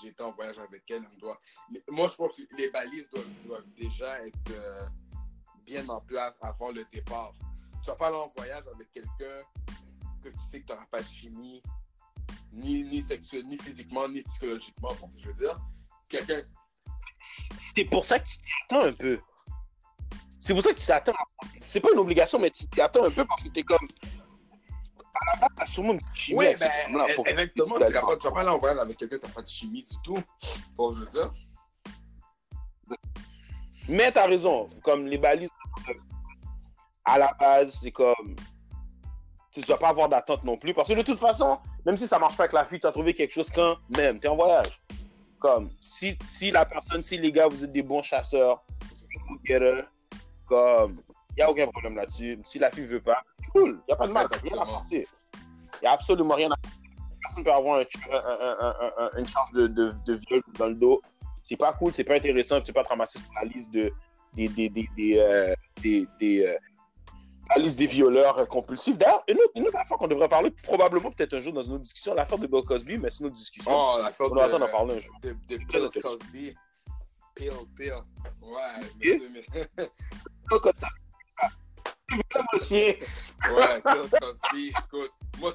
[0.00, 1.38] j'ai été en voyage avec elle, on doit...
[1.90, 4.88] Moi, je pense que les balises doivent, doivent déjà être euh,
[5.64, 7.32] bien en place avant le départ.
[7.82, 9.42] Tu vas pas aller en voyage avec quelqu'un
[10.22, 11.62] que tu sais que tu n'auras pas de chimie,
[12.52, 15.58] ni, ni sexuelle, ni physiquement, ni psychologiquement, comme je veux dire.
[16.08, 16.42] Quelqu'un
[17.20, 19.20] C'est pour ça que tu t'y attends un peu.
[20.42, 21.12] C'est pour ça que tu t'attends.
[21.60, 23.86] C'est pas une obligation, mais tu t'y attends un peu parce que t'es comme.
[25.14, 27.78] À la base, t'as sûrement une chimie Oui, ben, tu exactement.
[27.78, 30.18] te Tu vas pas, pas en voyage avec quelqu'un n'a pas de chimie du tout.
[30.76, 31.32] Faut je veux dire.
[33.88, 34.68] Mais t'as raison.
[34.82, 35.48] Comme les balises,
[37.04, 38.34] à la base, c'est comme.
[39.52, 40.74] Tu ne dois pas avoir d'attente non plus.
[40.74, 42.92] Parce que de toute façon, même si ça marche pas avec la fille, tu as
[42.92, 44.18] trouvé quelque chose quand même.
[44.18, 44.82] Tu es en voyage.
[45.38, 48.64] Comme, si, si la personne, si les gars, vous êtes des bons chasseurs,
[50.52, 52.38] comme, il n'y a aucun problème là-dessus.
[52.44, 53.80] Si la fille veut pas, cool.
[53.82, 54.26] Il n'y a pas de mal.
[54.44, 55.06] Il n'y a rien à forcer.
[55.34, 56.54] Il n'y a absolument rien à
[57.22, 60.66] Personne peut avoir un- un- un- un- un- une charge de, de, de viol dans
[60.66, 61.00] le dos.
[61.40, 62.60] C'est pas cool, c'est pas intéressant.
[62.60, 63.90] Tu peux pas te ramasser sur la liste de,
[64.34, 66.58] des, des, des, des, euh, des, des, euh,
[67.54, 68.98] la liste des violeurs compulsifs.
[68.98, 71.74] D'ailleurs, une autre, une autre affaire qu'on devrait parler probablement peut-être un jour dans une
[71.74, 73.72] autre discussion, l'affaire de Bill Cosby, mais c'est une autre discussion.
[73.72, 75.14] Oh, l'affaire parler un jour.
[75.22, 76.18] de, de Très Bill intéressant.
[76.18, 76.54] Cosby.
[77.34, 78.02] Bill, Bill.
[78.40, 79.44] Ouais, monsieur, mais...
[82.52, 82.98] Monsieur.
[83.50, 84.64] ouais, Bill Cosby.
[84.68, 85.52] Écoute, moi,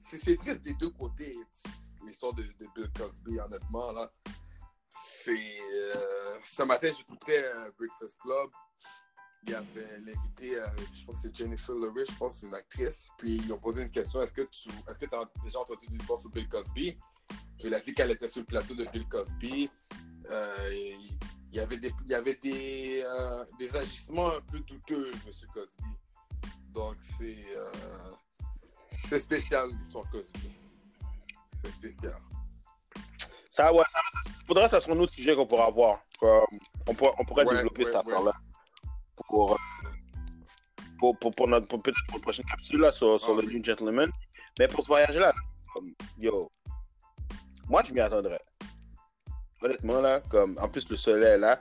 [0.00, 1.36] c'est triste des deux côtés,
[2.04, 4.10] l'histoire de, de Bill Cosby, honnêtement, là.
[4.90, 5.32] C'est...
[5.32, 8.50] euh, ce matin, j'écoutais euh, Breakfast Club.
[9.44, 12.46] Il y avait l'invité, euh, je pense que c'est Jennifer Lewis, je pense que c'est
[12.46, 13.08] une actrice.
[13.18, 15.96] Puis ils ont posé une question est-ce que tu est-ce que as déjà entendu des
[15.96, 16.96] histoires sur Bill Cosby
[17.58, 19.68] Puis elle a dit qu'elle était sur le plateau de Bill Cosby.
[20.30, 25.10] Euh, il y avait des, il y avait des, euh, des agissements un peu douteux,
[25.10, 25.32] M.
[25.52, 25.90] Cosby.
[26.70, 28.12] Donc c'est euh,
[29.08, 30.56] c'est spécial l'histoire Cosby.
[31.64, 32.16] C'est spécial.
[33.50, 34.00] Ça, ouais, ça,
[34.48, 35.70] que ça soit un autre sujet qu'on pourra.
[36.20, 36.40] Comme,
[36.86, 38.32] on, on pourrait développer cette affaire-là
[39.28, 39.56] pour, euh,
[40.98, 43.56] pour, pour, pour notre, pour- peut-être pour prochaine capsule là, sur, sur le oui.
[43.56, 44.10] New Gentleman.
[44.58, 45.32] Mais pour ce voyage-là,
[45.72, 46.50] comme, yo,
[47.68, 48.40] moi, je m'y attendrais.
[49.62, 51.60] Honnêtement, là, comme, en plus, le soleil là.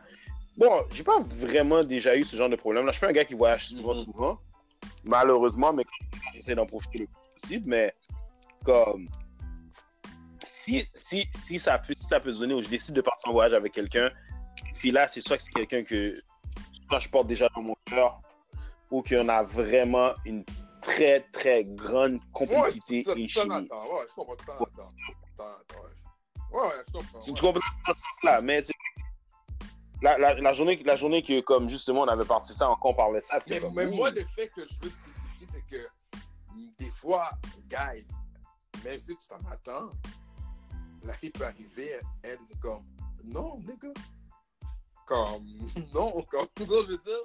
[0.57, 2.85] Bon, j'ai pas vraiment déjà eu ce genre de problème.
[2.85, 4.03] Là, je suis pas un gars qui voyage souvent, Mhm.
[4.05, 4.39] souvent.
[5.03, 5.83] Malheureusement, mais
[6.33, 7.69] j'essaie d'en profiter le plus possible.
[7.69, 7.93] Mais,
[8.65, 9.05] comme,
[10.45, 13.29] si, si, si, ça peut, si ça peut se donner où je décide de partir
[13.29, 14.11] en voyage avec quelqu'un,
[14.75, 16.21] puis là, c'est soit que c'est quelqu'un que
[16.91, 18.21] soit je porte déjà dans mon cœur
[18.89, 20.43] ou qu'on a vraiment une
[20.81, 23.53] très, très grande complicité ouais, et en chimie.
[23.53, 25.47] Ouais, je comprends en en
[26.57, 26.69] ouais.
[26.85, 27.19] Je comprends.
[27.19, 28.73] Tu comprends dans ce sens-là, mais tu
[30.01, 32.95] la, la, la, journée, la journée que, comme justement, on avait parti ça, encore on
[32.95, 33.39] parlait de ça.
[33.47, 33.95] Mais, comme, mais ouh.
[33.95, 35.87] moi, le fait que je veux spécifier, c'est que
[36.55, 37.29] mm, des fois,
[37.69, 38.07] guys,
[38.83, 39.91] même si tu t'en attends,
[41.03, 42.83] la fille peut arriver, elle dit comme
[43.23, 43.93] non, nigga.
[45.11, 45.45] Comme
[45.93, 47.19] non, comme non, je veux dire.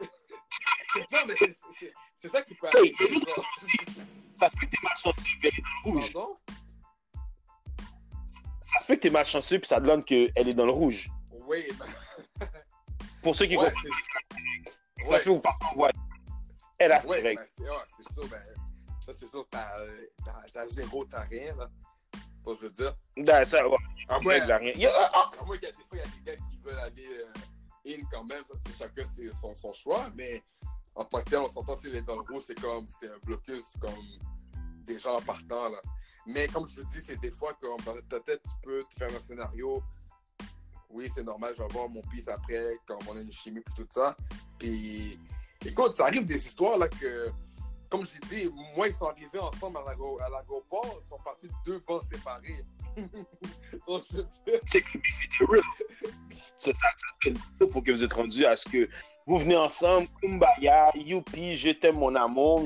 [1.12, 1.34] non, mais
[2.16, 2.94] c'est- ça qui peut arriver.
[2.98, 3.20] et
[4.32, 6.12] ça se peut que t'es malchanceux puis elle est dans le rouge.
[6.14, 6.36] Pardon?
[8.62, 11.10] Ça se peut que t'es malchanceux puis ça donne qu'elle est dans le rouge.
[11.46, 12.46] Oui, ben,
[13.22, 13.92] Pour ceux qui ouais, comprennent,
[15.06, 15.88] ça se fait que vous partez en.
[16.78, 17.40] Elle a Ouais, règles.
[17.42, 18.42] ben, c'est ah, sûr, ben,
[19.04, 19.76] ça c'est sûr, t'as
[20.24, 21.68] t'as- t'as zéro, t'as rien, là.
[22.44, 22.96] Faut que je veux dire.
[23.16, 23.76] Ben, ça, ouais,
[24.08, 24.72] À règle, moins, rien.
[24.74, 26.06] Il y a- ah, ah, à moins qu'il y a des fois, il y a
[26.06, 27.32] des gars qui veulent aller euh,
[27.86, 30.42] in quand même, ça c'est chacun c'est son, son choix, mais
[30.94, 33.18] en tant que tel, on s'entend s'il est dans le rouge, c'est comme, c'est un
[33.24, 33.94] blocus comme
[34.84, 35.78] des gens en partant, là.
[36.26, 38.94] Mais comme je vous dis, c'est des fois comme dans ta tête, tu peux te
[38.96, 39.82] faire un scénario.
[40.90, 43.74] Oui, c'est normal, je vais voir mon pisse après, quand on a une chimie puis
[43.76, 44.16] tout ça.
[44.58, 45.18] Puis,
[45.64, 47.30] écoute, ça arrive des histoires là que,
[47.90, 51.18] comme je l'ai dit, moi, ils sont arrivés ensemble à l'aéro- à l'aéroport, ils sont
[51.24, 52.64] partis de deux bancs séparés.
[53.86, 54.98] Donc, je veux dire, c'est que.
[56.58, 56.88] Ça, ça,
[57.24, 58.88] ça pour que vous êtes rendu à ce que
[59.26, 62.62] vous venez ensemble, kumbaya, youpi, je t'aime mon amour,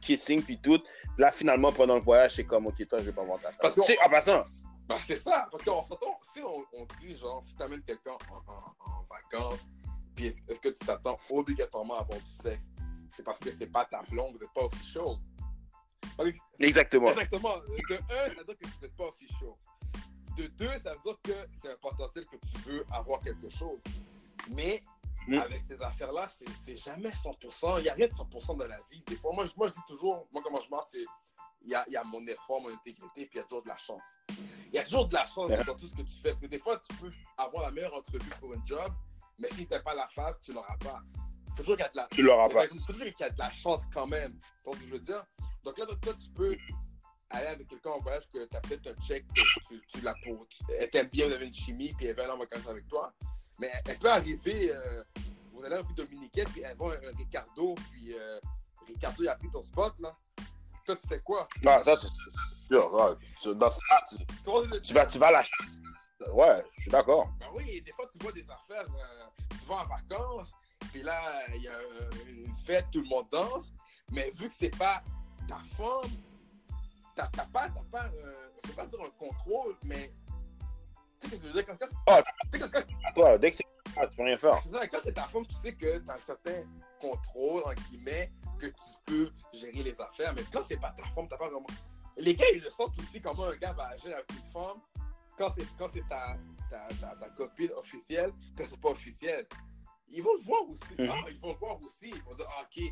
[0.00, 0.80] kissing, puis tout.
[1.18, 3.74] Là, finalement, pendant le voyage, c'est comme, ok, toi, je vais pas voir ta Parce
[3.80, 4.44] sais, en passant,
[4.88, 8.12] Ben, c'est ça, parce qu'on s'entend, si on, on dit, genre, si tu amènes quelqu'un
[8.30, 9.68] en, en- en vacances,
[10.14, 12.64] puis est-ce que tu t'attends obligatoirement à avoir du sexe,
[13.12, 15.16] c'est parce que c'est pas ta blonde, vous n'êtes pas official.
[16.58, 17.10] Exactement.
[17.10, 17.58] Exactement.
[17.58, 19.50] De un, ça veut dire que tu n'êtes pas official.
[20.36, 23.80] De deux, ça veut dire que c'est un potentiel que tu veux avoir quelque chose.
[24.50, 24.82] Mais
[25.26, 25.34] mm.
[25.38, 27.78] avec ces affaires-là, c'est jamais 100%.
[27.78, 29.02] Il n'y a rien de 100% dans la vie.
[29.06, 31.04] Des fois, moi, moi je dis toujours, moi, comment je pense, c'est
[31.62, 33.68] il y a, y a, mon effort, mon intégrité, puis il y a toujours de
[33.68, 34.02] la chance.
[34.28, 36.30] Il y a toujours de la chance dans tout ce que tu fais.
[36.30, 38.92] Parce que des fois, tu peux avoir la meilleure entrevue pour un job,
[39.38, 41.02] mais si tu n'as pas la face, tu l'auras pas.
[41.52, 42.68] C'est toujours qu'il y a de la Tu l'auras pas.
[42.68, 44.38] C'est toujours qu'il y a de la chance quand même.
[44.64, 45.24] Tu ce que je veux dire?
[45.64, 46.56] Donc là, toi, tu peux
[47.30, 50.14] aller avec quelqu'un en voyage que tu as peut-être un check, que tu, tu l'as
[50.24, 50.46] pour.
[50.78, 53.12] Elle t'aime bien, vous avez une chimie, puis elle va aller en vacances avec toi.
[53.58, 55.04] Mais elle peut arriver, euh,
[55.52, 58.40] vous allez en Dominiquette, puis elle voit un, Ricardo, puis euh,
[58.86, 60.16] Ricardo, il a pris ton spot, là.
[60.86, 61.46] Toi, tu sais quoi?
[61.62, 62.08] Non, ça, c'est
[62.66, 62.90] sûr.
[63.54, 65.44] dans ce cas, tu, tu, vas, tu vas la
[66.32, 67.28] Ouais, je suis d'accord.
[67.38, 70.52] Ben oui, des fois, tu vois des affaires, euh, tu vas en vacances,
[70.92, 71.20] puis là,
[71.54, 71.78] il y a
[72.28, 73.72] une fête, tout le monde danse,
[74.10, 75.02] mais vu que c'est pas
[75.48, 76.10] ta femme,
[77.14, 80.12] t'as pas, t'as pas, euh, je pas dire un contrôle, mais
[81.20, 81.76] tu sais ce que je veux dire, quand,
[82.70, 83.64] quand, toi, dès que c'est
[83.96, 84.58] ah, tu peux rien faire.
[84.90, 86.62] Quand c'est ta femme, tu sais que tu as un certain
[87.00, 88.74] contrôle, en guillemets, que tu
[89.04, 91.66] peux gérer les affaires, mais quand c'est pas ta femme, t'as pas vraiment.
[92.16, 94.80] Les gars, ils le sentent aussi comment un gars va agir avec une femme
[95.36, 96.36] quand c'est, quand c'est ta,
[96.70, 99.46] ta, ta, copine officielle, quand c'est pas officiel.
[100.10, 100.94] Ils vont le voir aussi.
[100.98, 101.08] Mm.
[101.10, 102.10] Ah, ils vont le voir aussi.
[102.10, 102.82] Ils vont dire, ah, OK,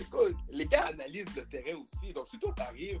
[0.00, 2.12] écoute, les gars analysent le terrain aussi.
[2.12, 3.00] Donc, si toi, t'arrives,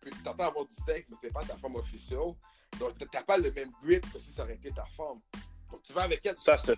[0.00, 2.34] puis tu t'entends avoir du sexe, mais c'est pas ta femme officielle,
[2.78, 5.18] donc t'as pas le même grip que si ça aurait été ta femme.
[5.70, 6.36] Donc, tu vas avec elle.
[6.40, 6.76] Ça, c'est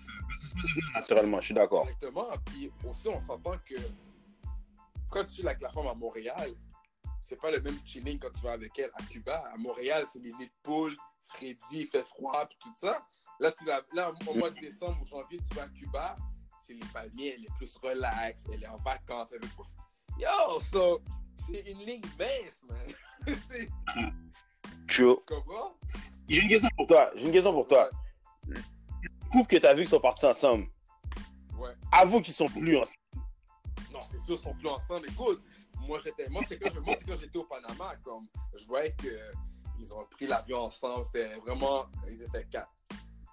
[0.95, 1.87] naturellement, je suis d'accord.
[1.87, 2.29] Exactement.
[2.47, 3.77] Puis aussi, on s'entend que
[5.09, 6.55] quand tu es avec la femme à Montréal,
[7.25, 9.45] c'est pas le même chilling quand tu vas avec elle à Cuba.
[9.53, 13.07] À Montréal, c'est les nids de poule, Freddy, il fait froid, puis tout ça.
[13.41, 16.17] Là, tu vas, là, au mois de décembre ou janvier, tu vas à Cuba,
[16.61, 21.01] c'est les palmiers, elle est plus relax, elle est en vacances, elle est Yo, so,
[21.47, 22.87] c'est une ligne baisse, man.
[24.89, 25.77] Tu comprends?
[26.29, 27.11] J'ai une question pour toi.
[27.15, 27.89] J'ai une question pour toi.
[28.47, 28.57] Ouais.
[29.31, 30.67] couple que tu as vu qui sont partis ensemble.
[31.57, 31.73] Ouais.
[31.93, 32.99] Avoue qu'ils sont plus ensemble.
[33.93, 35.09] Non, c'est sûr, ils sont plus ensemble.
[35.09, 35.43] Écoute,
[35.79, 40.27] moi, j'étais, moi, c'est quand, quand j'étais au Panama, comme, je voyais qu'ils ont pris
[40.27, 41.05] l'avion ensemble.
[41.05, 42.73] C'était vraiment, ils étaient quatre.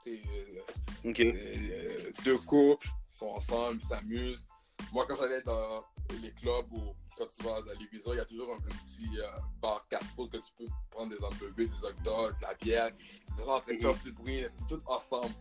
[0.07, 4.47] Euh, euh, deux couples, sont ensemble, ils s'amusent.
[4.93, 5.83] Moi, quand j'allais dans
[6.21, 9.27] les clubs ou quand tu vas dans les il y a toujours un, petit euh,
[9.61, 12.91] bar casse que tu peux prendre des hamburgers, des hot dogs, de la bière.
[13.35, 15.33] Tu rentres, tu fais du bruit, tout ensemble.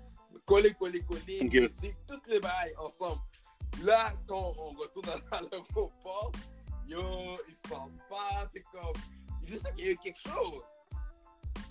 [0.44, 3.20] Coller, coller, coller, musique, toutes les bails ensemble.
[3.82, 6.32] Là, quand on retourne à l'aéroport,
[6.86, 7.00] yo,
[7.48, 8.92] ils se parlent pas, c'est comme.
[9.44, 10.62] Je sais qu'il y a eu quelque chose.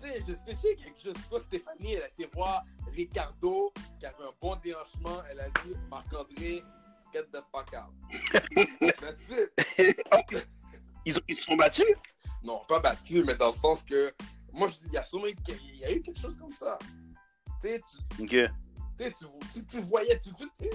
[0.02, 1.16] Tu sais, je sais quelque chose.
[1.30, 5.22] Toi, Stéphanie, elle a été voir Ricardo, qui avait un bon déhanchement.
[5.30, 6.64] Elle a dit Marc-André,
[7.14, 7.94] get the fuck out.
[11.08, 11.86] Ils, ils se sont battus?
[12.44, 14.12] Non, pas battus, mais dans le sens que.
[14.52, 16.80] Moi, je dis, il y a sûrement il y a eu quelque chose comme ça.
[17.62, 17.82] Tu sais,
[18.18, 18.48] tu.
[18.98, 20.70] Tu, tu, voyais, tu, tu,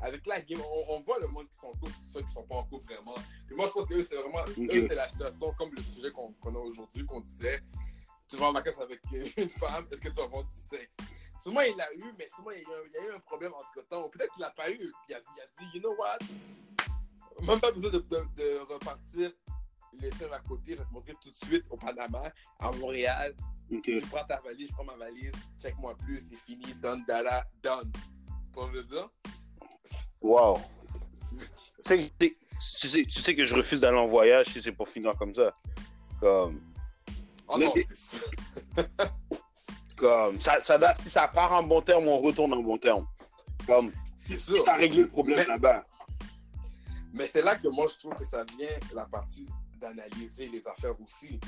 [0.00, 2.56] avec la game, on, voit le monde qui sont en couple, ceux qui sont pas
[2.56, 3.14] en couple vraiment.
[3.46, 6.10] Puis moi, je pense que eux, c'est vraiment, eux, c'est la situation comme le sujet
[6.12, 7.62] qu'on a aujourd'hui, qu'on disait,
[8.28, 9.00] tu vas en vacances avec
[9.36, 10.96] une femme, est-ce que tu vas avoir du sexe?
[11.42, 14.08] Souvent, il l'a eu, mais souvent, il y, a, eu un problème entre temps.
[14.10, 16.18] Peut-être qu'il l'a pas eu, puis il a, il a, dit, you know what?
[17.40, 19.32] Même pas besoin de, de, de repartir
[20.00, 23.34] les faire à côté, je vais te montrer tout de suite au Panama, à Montréal.
[23.82, 27.90] Tu prends ta valise, je prends ma valise, check-moi plus, c'est fini, done, dada, done.
[28.52, 29.08] Tu vois dire?
[30.20, 30.58] Wow.
[31.84, 32.08] tu,
[32.88, 35.54] sais, tu, sais, que je refuse d'aller en voyage si c'est pour finir comme ça.
[36.20, 36.60] Comme.
[37.48, 38.20] Oh non, c'est
[39.96, 40.40] Comme.
[40.40, 43.04] Ça, ça, si ça part en bon terme, on retourne en bon terme.
[43.66, 43.92] Comme.
[44.16, 44.64] C'est sûr.
[44.64, 45.84] Tu as réglé le problème là-bas.
[47.12, 49.48] Mais c'est là que moi, je trouve que ça vient la partie
[49.80, 51.40] d'analyser les affaires aussi.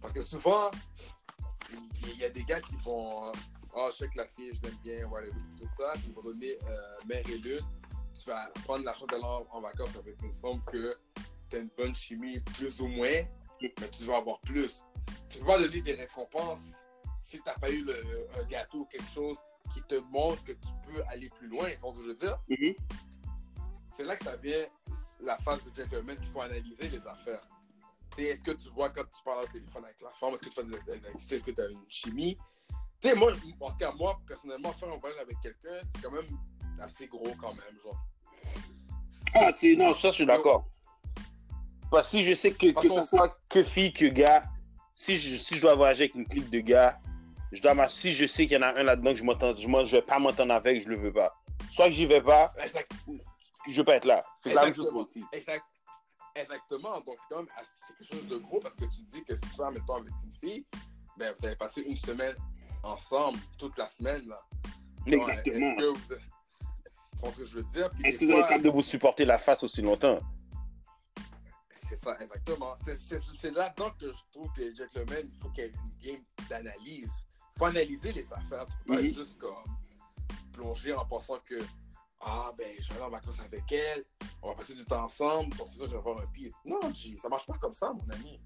[0.00, 0.70] Parce que souvent,
[2.02, 3.32] il y, a des gars qui vont.
[3.74, 5.92] Oh, je sais que la fille, je l'aime bien, voilà, tout ça.
[6.06, 7.66] Ils vont donner euh, mère et lune
[8.18, 10.96] tu vas prendre l'argent de l'or en vacances avec une femme que
[11.48, 13.22] tu as une bonne chimie, plus ou moins,
[13.62, 14.84] mais tu vas avoir plus.
[15.28, 16.74] Tu peux pas donner des récompenses
[17.20, 17.86] si tu n'as pas eu
[18.38, 19.38] un gâteau ou quelque chose
[19.72, 22.38] qui te montre que tu peux aller plus loin, tu ce que je veux dire?
[22.48, 22.76] Mm-hmm.
[23.96, 24.66] C'est là que ça vient
[25.20, 27.42] la phase de gentleman qu'il faut analyser les affaires.
[28.16, 30.60] Est-ce que tu vois quand tu parles au téléphone avec la femme, est-ce que tu
[30.60, 32.36] as, est-ce que tu as une chimie?
[33.00, 36.10] Tu sais, moi, en tout cas, moi, personnellement, faire un voyage avec quelqu'un, c'est quand
[36.10, 36.36] même
[36.80, 37.96] assez gros quand même, genre.
[39.34, 40.66] Ah, c'est, non, ça, je suis d'accord.
[42.02, 44.44] Si je sais que, que ce soit que fille, que gars,
[44.94, 46.98] si je, si je dois voyager avec une clique de gars,
[47.52, 49.86] je dois si je sais qu'il y en a un là-dedans que je m'entends, je,
[49.86, 51.34] je vais pas m'entendre avec, je le veux pas.
[51.70, 52.90] Soit que j'y vais pas, exact.
[53.66, 54.20] je veux pas être là.
[54.42, 55.24] C'est la même chose pour une fille.
[55.32, 55.64] Exact.
[56.34, 57.00] Exactement.
[57.00, 57.48] Donc, c'est quand même
[57.88, 60.32] quelque chose de gros parce que tu dis que si tu vas, mettons, avec une
[60.32, 60.66] fille,
[61.16, 62.36] ben, vous allez passer une semaine
[62.82, 64.40] ensemble, toute la semaine, là.
[65.06, 65.74] Exactement.
[65.76, 65.84] Tu
[67.20, 67.88] comprends ce que?
[67.88, 70.20] Puis Est-ce que vous êtes capable de vous supporter la face aussi longtemps?
[71.88, 72.74] C'est ça, exactement.
[72.76, 76.22] C'est- là-dedans que je trouve que les gentlemen, il faut qu'il y ait une game
[76.50, 77.10] d'analyse.
[77.54, 78.66] Il faut analyser les affaires.
[78.66, 79.64] Tu peux pas juste comme
[80.52, 81.56] plonger en pensant que
[82.20, 84.04] Ah, ben, je vais aller en vacances avec elle,
[84.42, 86.56] on va passer du temps ensemble, c'est sûr que je vais avoir un piste.
[86.64, 88.40] Non, G, ça marche pas comme ça, mon ami.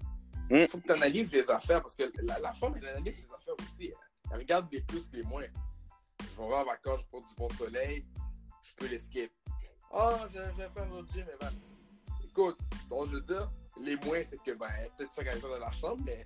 [0.51, 0.67] Il Mhm.
[0.67, 3.55] faut que tu analyses les affaires parce que la, la femme, elle analyse ses affaires
[3.67, 3.91] aussi.
[4.31, 5.47] Elle regarde les plus, les moins.
[6.21, 8.05] Je vais en vacances, je prends du bon soleil,
[8.61, 9.31] je peux l'escape.
[9.91, 11.53] Ah, je, je vais faire au gym, Evan.
[12.35, 12.57] Écoute,
[12.89, 13.47] donc je veux dire,
[13.79, 14.65] les moins, c'est que, ben,
[14.97, 16.25] peut-être ça qu'elle est dans la chambre, mais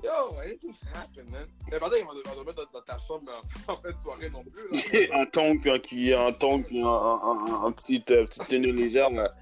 [0.00, 1.48] yo, anything's happen, man.
[1.68, 4.44] Mais pendant qu'ils vont te mettre dans, ta chambre en, en fin de soirée non
[4.44, 5.20] plus, là.
[5.22, 9.34] un tongue, puis un cuillère, un tongue, puis euh, petite tenue légère, là.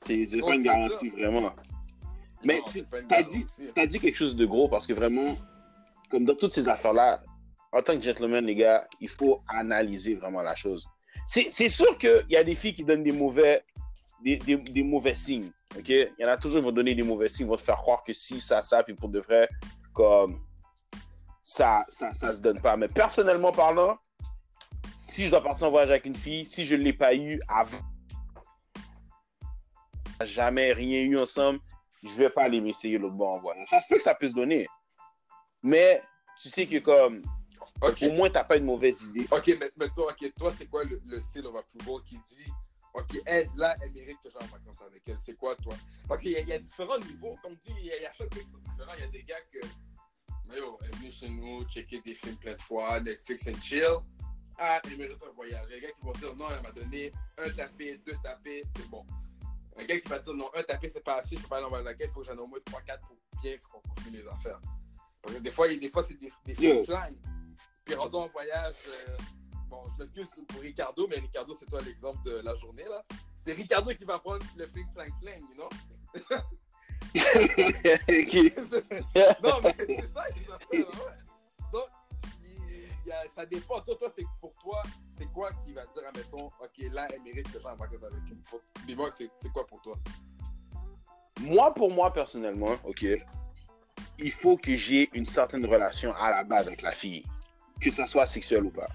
[0.00, 1.54] C'est pas une garantie, vraiment.
[2.44, 5.34] Mais tu pas dit, t'as dit quelque chose de gros parce que vraiment,
[6.10, 7.22] comme dans toutes ces affaires-là,
[7.72, 10.86] en tant que gentleman, les gars, il faut analyser vraiment la chose.
[11.24, 13.64] C'est sûr qu'il y a des filles qui donnent des mauvais,
[14.22, 15.50] des, des, des mauvais signes.
[15.76, 15.88] ok?
[15.88, 18.02] Il y en a toujours qui vont donner des mauvais signes, vont te faire croire
[18.02, 19.48] que si, ça, ça, puis pour de vrai,
[19.92, 20.40] comme
[21.42, 22.76] ça, ça, ça se donne pas.
[22.76, 23.98] Mais personnellement parlant,
[24.96, 27.40] si je dois partir en voyage avec une fille, si je ne l'ai pas eu
[27.48, 27.80] avant,
[30.24, 31.60] jamais rien eu ensemble,
[32.02, 33.66] je vais pas aller m'essayer l'autre bord en voyage.
[33.68, 34.66] Ça se peut que ça puisse donner.
[35.62, 36.02] Mais
[36.40, 37.22] tu sais que comme
[37.80, 39.26] au moins t'as pas une mauvaise idée.
[39.30, 42.52] ok, mais, mais toi, ok, toi, c'est quoi le, le of approval qui dit,
[42.94, 45.18] ok, elle, là, elle mérite que j'aille en vacances avec elle.
[45.18, 45.74] C'est quoi, toi?
[46.10, 47.36] Ok, il y, a- il y a différents niveaux.
[47.42, 48.94] Comme dit, il y a, il y a chaque truc qui sont différents.
[48.94, 49.58] Il y a des gars que,
[50.46, 53.60] mais yo, elle est venue chez nous, checker des films plein de fois, Netflix and
[53.60, 53.86] chill.
[54.58, 55.64] Ah, elle mérite un voyage.
[55.68, 58.16] Il y a des gars qui vont dire, non, elle m'a donné un tapé, deux
[58.22, 59.04] tapés, c'est bon.
[59.76, 61.64] Un gars qui va dire, non, un tapé, c'est pas assez, je peux pas aller
[61.66, 63.80] en voyage avec elle, il faut que j'en ai au moins 3-4 pour bien qu'on
[63.80, 64.60] continue les affaires.
[65.22, 67.18] Parce que des fois, il y a- des fois c'est des, des flying.
[67.84, 69.16] Puis en voyage, euh,
[69.92, 73.02] je m'excuse pour Ricardo, mais Ricardo, c'est toi l'exemple de la journée, là.
[73.44, 75.68] C'est Ricardo qui va prendre le fling flang flang, you know?
[79.42, 80.86] non, mais c'est ça appellent, ouais.
[81.72, 81.86] Donc,
[82.44, 83.80] il- il y a- ça dépend.
[83.80, 84.82] Toi, toi c'est pour toi,
[85.16, 88.20] c'est quoi qui va dire, admettons, OK, là, elle mérite que j'aille en vacances avec
[88.30, 88.36] elle.
[88.48, 89.96] Pour- Dis-moi, c'est c'est quoi pour toi?
[91.40, 93.04] moi, pour moi, personnellement, ok,
[94.18, 97.24] il faut que j'ai une certaine relation à la base avec la fille,
[97.80, 98.88] que ce soit sexuelle ou pas.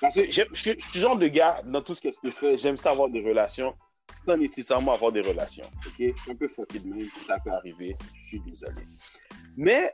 [0.00, 2.76] Parce que je suis le genre de gars, dans tout ce que je fais, j'aime
[2.76, 3.74] ça avoir des relations
[4.12, 5.70] sans nécessairement avoir des relations.
[5.86, 8.82] Ok, un peu fucké de même, ça peut arriver, je suis désolé.
[9.56, 9.92] Mais,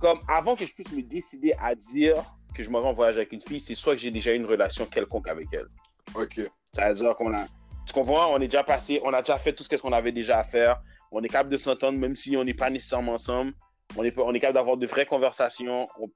[0.00, 2.14] comme avant que je puisse me décider à dire
[2.54, 4.36] que je m'en vais en voyage avec une fille, c'est soit que j'ai déjà eu
[4.36, 5.66] une relation quelconque avec elle.
[6.14, 6.40] OK.
[6.72, 7.46] Ça veut dire qu'on a.
[7.86, 8.32] Tu comprends?
[8.32, 10.80] On est déjà passé, on a déjà fait tout ce qu'on avait déjà à faire.
[11.10, 13.52] On est capable de s'entendre, même si on n'est pas nécessairement ensemble.
[13.96, 15.86] On est, on est capable d'avoir de vraies conversations.
[16.00, 16.08] On,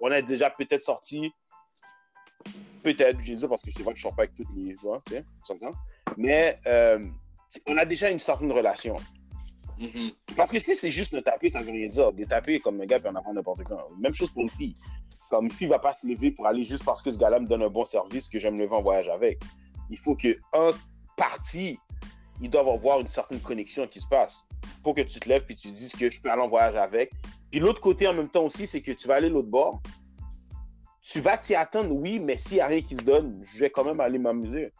[0.00, 1.32] on a déjà peut-être sorti.
[2.82, 4.48] Peut-être, je dis ça parce que c'est vrai que je ne sors pas avec toutes
[4.54, 5.24] les voix, tu sais?
[6.16, 7.04] Mais euh,
[7.66, 8.96] on a déjà une certaine relation.
[9.78, 10.12] Mhm.
[10.36, 12.12] Parce que si c'est juste le taper, ça veut rien dire.
[12.12, 13.78] Des tapés comme un gars peut en avoir n'importe quand.
[13.98, 14.76] Même chose pour une fille.
[15.30, 17.46] Comme une fille va pas se lever pour aller juste parce que ce gars-là me
[17.46, 19.40] donne un bon service que j'aime me lever en voyage avec.
[19.90, 20.70] Il faut que un
[21.16, 21.78] parti,
[22.40, 24.46] ils doivent avoir une certaine connexion qui se passe.
[24.82, 27.12] Pour que tu te lèves puis tu dises que je peux aller en voyage avec.
[27.50, 29.80] Puis l'autre côté en même temps aussi, c'est que tu vas aller l'autre bord.
[31.02, 33.70] Tu vas t'y attendre, oui, mais s'il n'y a rien qui se donne, je vais
[33.70, 34.72] quand même aller m'amuser.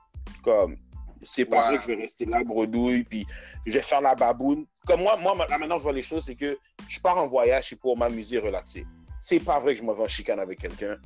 [0.42, 0.76] Comme,
[1.22, 1.68] c'est pas Ouais.
[1.68, 3.26] vrai que je vais rester là, bredouille, puis
[3.66, 4.66] je vais faire la baboune.
[4.86, 7.74] Comme moi, moi, là, maintenant, je vois les choses, c'est que je pars en voyage,
[7.76, 8.86] pour m'amuser, relaxer.
[9.20, 10.96] C'est pas vrai que je me vais en chicane avec quelqu'un.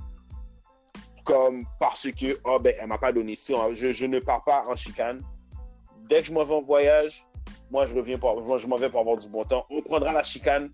[1.25, 3.55] Comme parce que, oh ben, elle m'a pas donné ça.
[3.75, 5.23] Je, je ne pars pas en chicane.
[6.09, 7.25] Dès que je m'en vais en voyage,
[7.71, 9.65] moi, je reviens pour, moi, je m'en vais pour avoir du bon temps.
[9.71, 10.71] On prendra la chicane,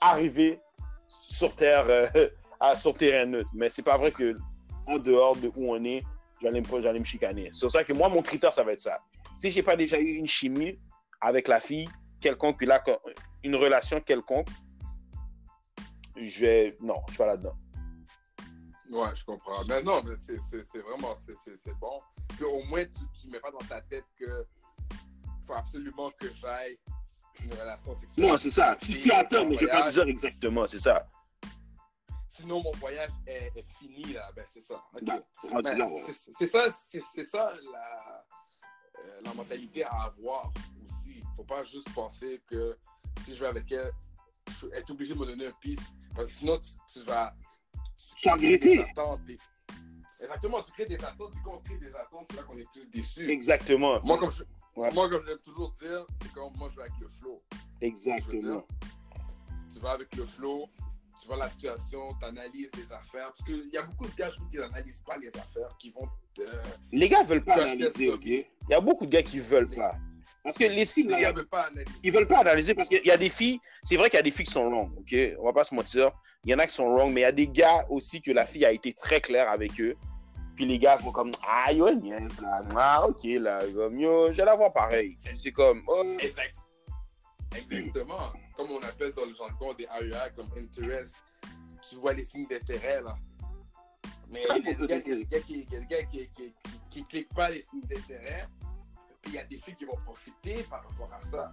[0.00, 0.60] arriver
[1.08, 2.06] sur terre, euh,
[2.60, 3.50] à, sur terrain neutre.
[3.54, 4.36] Mais c'est pas vrai que
[4.86, 6.02] en dehors de où on est,
[6.40, 7.50] j'allais me, j'allais me chicaner.
[7.52, 8.98] C'est pour ça que moi, mon critère, ça va être ça.
[9.34, 10.78] Si j'ai pas déjà eu une chimie
[11.20, 11.88] avec la fille,
[12.20, 12.90] quelconque, puis là, que-
[13.42, 14.48] une relation quelconque,
[16.16, 16.76] je vais.
[16.80, 17.54] Non, je suis pas là-dedans.
[18.90, 19.50] Ouais, je comprends.
[19.68, 22.00] Mais non, mais c'est c'est- c'est vraiment, c'est- bon.
[22.28, 24.46] Puis au moins, tu ne mets pas dans ta tête que
[25.46, 26.78] faut absolument que j'aille
[27.42, 28.26] une relation sexuelle.
[28.28, 28.76] Non, c'est ça.
[28.80, 31.06] Tu t'y attends, mais je vais pas te dire exactement, c'est ça.
[32.36, 34.30] Sinon, mon voyage est, est fini, là.
[34.36, 34.82] Ben, c'est ça.
[34.92, 35.22] Ben, Ben,
[36.38, 36.66] c'est- ça,
[37.14, 38.24] c'est ça la,
[38.98, 40.52] euh, la mentalité à avoir
[40.84, 41.22] aussi.
[41.36, 42.76] Faut pas juste penser que
[43.24, 43.90] si je vais avec elle,
[44.60, 45.82] je vais être obligé de me donner un piste.
[46.14, 47.34] Parce que sinon, tu, tu vas.
[48.16, 48.84] Tu regretter.
[50.20, 52.66] Exactement, tu crées des attentes, puis quand on crée des attentes, c'est là qu'on est
[52.72, 53.30] plus déçu.
[53.30, 54.00] Exactement.
[54.02, 54.90] Moi, comme je, Ouais.
[54.92, 57.40] moi, comme je l'aime toujours dire, c'est comme moi, je vais avec le flow.
[57.80, 58.66] Exactement.
[59.72, 60.68] tu vas avec le flow,
[61.26, 63.28] tu vois la situation, tu analyses les affaires.
[63.28, 65.90] Parce qu'il y a beaucoup de gars, je trouve, qui n'analysent pas les affaires, qui
[65.90, 66.06] vont
[66.38, 66.62] euh,
[66.92, 68.24] Les gars veulent pas analyser, ok?
[68.24, 69.96] Il y a beaucoup de gars qui veulent Les- pas.
[70.44, 71.98] Parce que les signes, les gars veulent pas analyser.
[72.04, 74.22] ils veulent pas analyser parce qu'il y a des filles, c'est vrai qu'il y a
[74.22, 75.16] des filles qui sont wrong, ok?
[75.40, 76.12] On va pas se mentir.
[76.44, 78.30] Il y en a qui sont wrong, mais il y a des gars aussi que
[78.30, 79.96] la fille a été très claire avec eux.
[80.54, 82.62] Puis les gars sont comme, ah, yo, niaise, là.
[82.76, 83.66] Ah, ok, là.
[83.66, 85.18] Yo, je vais la voir pareil.
[85.34, 86.54] C'est comme, oh, Exact.
[87.56, 88.32] Exactement.
[88.56, 91.16] Comme on appelle dans le jargon des AEA comme interest,
[91.88, 93.16] tu vois les signes d'intérêt là.
[94.28, 96.28] Mais il y a des gars, il y a des gars qui, a gars qui,
[96.30, 96.54] qui, qui,
[96.90, 98.48] qui cliquent pas les signes d'intérêt.
[99.22, 101.52] Puis il y a des filles qui vont profiter par rapport à ça.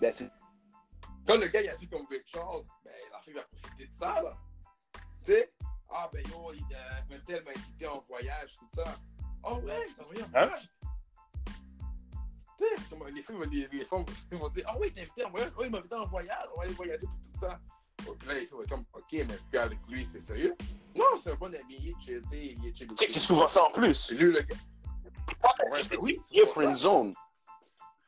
[0.00, 0.12] ben,
[1.26, 4.20] Quand le gars il agit comme quelque chose, ben la fille va profiter de ça
[4.22, 4.36] là.
[5.24, 5.52] Tu sais?
[5.90, 8.98] Ah ben yo, il, euh, un tel m'a invité en voyage, tout ça.
[9.44, 10.30] Ah ouais, il t'a envoyé en Hein?
[10.46, 10.70] voyage.
[10.80, 10.81] Comme
[13.14, 13.36] les filles,
[13.70, 15.78] les, les femmes vont dire Ah ouais, il t'a invité en voyage, oh il m'a
[15.78, 17.60] invité en voyage, on va aller voyager pour tout ça.
[18.08, 20.56] Oh, Puis là, ils sont comme Ok, mais est-ce qu'avec lui c'est sérieux?
[20.94, 22.88] Non, c'est un bon ami, il est chill, tu sais, il est chill.
[22.88, 23.94] tu sais que c'est souvent ça en plus.
[23.94, 24.56] C'est lui le gars.
[25.72, 26.82] Ouais, ben oui, Il est c'est friend ça.
[26.82, 27.14] zone.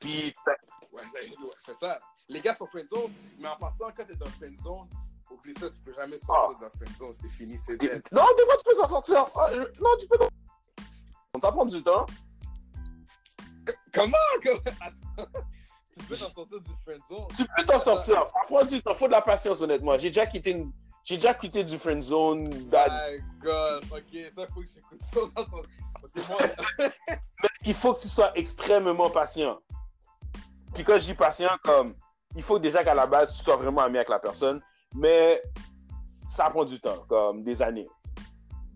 [0.00, 0.34] Puis,
[0.92, 1.02] Ouais,
[1.64, 1.98] c'est ça.
[2.28, 4.88] Les gars sont friend zone, mais en partant, quand t'es dans friend zone,
[5.30, 8.02] oublie ça, tu peux jamais sortir dans friend zone, c'est fini, c'est dead.
[8.12, 9.26] non, des fois, tu peux s'en sortir.
[9.34, 10.18] Ah, je- Non, tu peux.
[11.40, 12.06] Ça prend du temps.
[13.94, 14.16] Comment?
[14.42, 15.28] comment- Attends.
[15.96, 17.26] Tu peux t'en sortir du friend zone?
[17.36, 18.26] Tu peux t'en sortir.
[18.26, 18.94] Ça prend du temps.
[18.94, 19.96] Faut de la patience, honnêtement.
[19.96, 20.72] J'ai déjà quitté une-
[21.04, 22.48] J'ai déjà quitté du friend zone.
[22.48, 25.20] My God, ok, ça faut que j'écoute ça.
[26.30, 26.38] moi,
[27.66, 29.58] Il faut que tu sois extrêmement patient.
[30.74, 31.94] Puis quand je dis patient, comme
[32.34, 34.60] il faut déjà qu'à la base, tu sois vraiment ami avec la personne.
[34.94, 35.42] Mais
[36.28, 37.88] ça prend du temps, comme des années.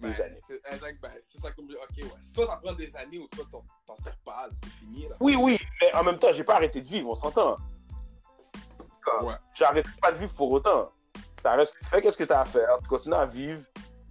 [0.00, 0.36] Ben, Des années.
[0.38, 1.66] c'est ben, ça comme.
[1.66, 2.10] Ok, ouais.
[2.22, 5.16] Soit ça prend des années ou soit t'en sors pas, c'est fini là.
[5.20, 7.56] Oui, oui, mais en même temps, j'ai pas arrêté de vivre, on s'entend.
[9.22, 9.34] Ouais.
[9.54, 10.92] J'arrête pas de vivre pour autant.
[11.42, 13.62] Ça reste que tu fais qu'est-ce que tu as à faire, tu continues à vivre,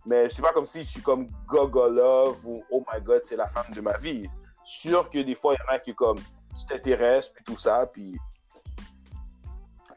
[0.05, 3.35] mais c'est pas comme si je suis comme Gogo Love ou Oh my God, c'est
[3.35, 4.27] la femme de ma vie.
[4.63, 6.17] Sûr que des fois, il y en a qui comme
[6.57, 8.17] tu t'intéresses, puis tout ça, puis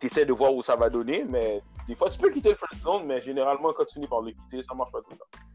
[0.01, 2.55] tu essaies de voir où ça va donner, mais des fois, tu peux quitter le
[2.55, 5.17] friend zone, mais généralement, quand tu finis par le quitter, ça marche pas tout le
[5.17, 5.50] temps.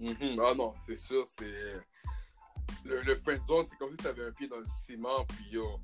[0.00, 0.40] Mhm.
[0.42, 1.80] Ah non, c'est sûr, c'est.
[2.84, 5.80] Le, le friend zone, c'est comme si t'avais un pied dans le ciment, puis yo.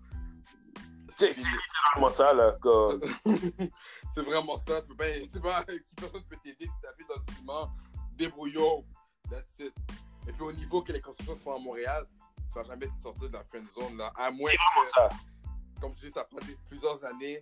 [1.18, 2.56] C'est c'est littéralement ça, là.
[2.61, 3.00] Comme...
[4.11, 4.80] c'est vraiment ça.
[4.80, 7.70] Tu peux pas, tu peux pas, si personne peut t'aider, tu t'appuies dans le ciment,
[8.16, 8.84] débrouillons,
[9.30, 9.74] that's it.
[10.28, 12.06] Et puis au niveau que les constructions se font à Montréal,
[12.52, 14.12] tu vas jamais te sortir de la friend zone là.
[14.16, 15.08] À moins C'est vraiment que, ça.
[15.80, 17.40] comme je dis, ça prend des- plusieurs années,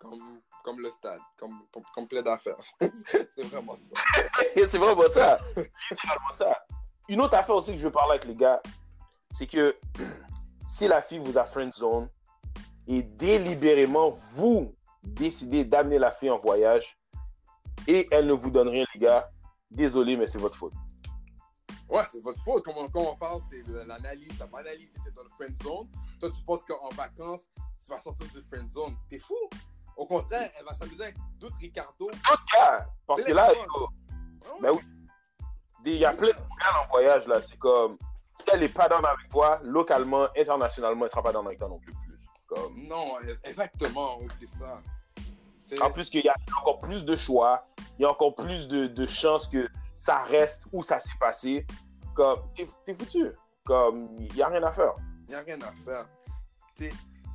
[0.00, 1.62] comme, comme le stade, comme,
[1.94, 2.56] comme, plein d'affaires.
[2.80, 4.02] c'est vraiment ça.
[4.54, 5.40] c'est vraiment ça.
[5.90, 6.58] Littéralement ça.
[7.08, 8.60] Une autre affaire aussi que je veux parler avec les gars,
[9.30, 9.76] c'est que
[10.66, 12.08] si la fille vous a friend zone
[12.86, 16.98] et délibérément vous décidez d'amener la fille en voyage
[17.86, 19.30] et elle ne vous donne rien, les gars,
[19.70, 20.74] désolé, mais c'est votre faute.
[21.88, 22.64] Ouais, c'est votre faute.
[22.64, 24.32] Comme on, comme on parle, c'est l'analyse.
[24.38, 25.88] Pas analysé, t'es dans le friend zone.
[26.20, 27.42] Toi, tu penses qu'en vacances,
[27.82, 28.96] tu vas sortir du friend zone.
[29.08, 29.34] T'es fou.
[30.00, 32.10] Au contraire, elle va s'amuser avec d'autres Ricardo.
[32.58, 33.52] Ah, parce que là,
[34.62, 34.80] ben oui,
[35.84, 37.98] il y a plein de gars en voyage, là, c'est comme,
[38.32, 41.68] si elle n'est pas dans avec toi, localement, internationalement, elle sera pas dans avec toi
[41.68, 41.92] non plus.
[42.48, 44.20] Comme, Non, exactement.
[44.22, 44.80] Oublie ça.
[45.68, 47.62] C'est- En plus qu'il y a encore plus de choix,
[47.98, 51.66] il y a encore plus de, de chances que ça reste où ça s'est passé.
[52.14, 53.32] Comme, t'es foutu.
[53.66, 54.94] Comme, il n'y a rien à faire.
[55.28, 56.06] Il n'y a rien à faire.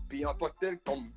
[0.09, 1.11] Puis en tant que tel, comme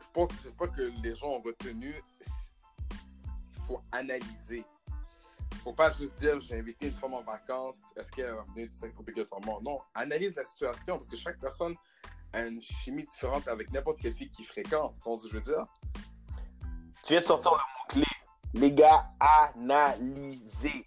[0.00, 4.64] je pense, j'espère que les gens ont retenu, il faut analyser.
[5.52, 8.68] Il faut pas juste dire j'ai invité une femme en vacances, est-ce qu'elle va venir
[8.70, 9.60] du obligatoirement?
[9.60, 11.74] Non, analyse la situation parce que chaque personne
[12.32, 14.94] a une chimie différente avec n'importe quelle fille qui fréquente.
[15.02, 15.66] Tu je veux dire?
[17.02, 18.16] Tu viens de sortir le mot-clé.
[18.54, 20.84] Les gars, analyser.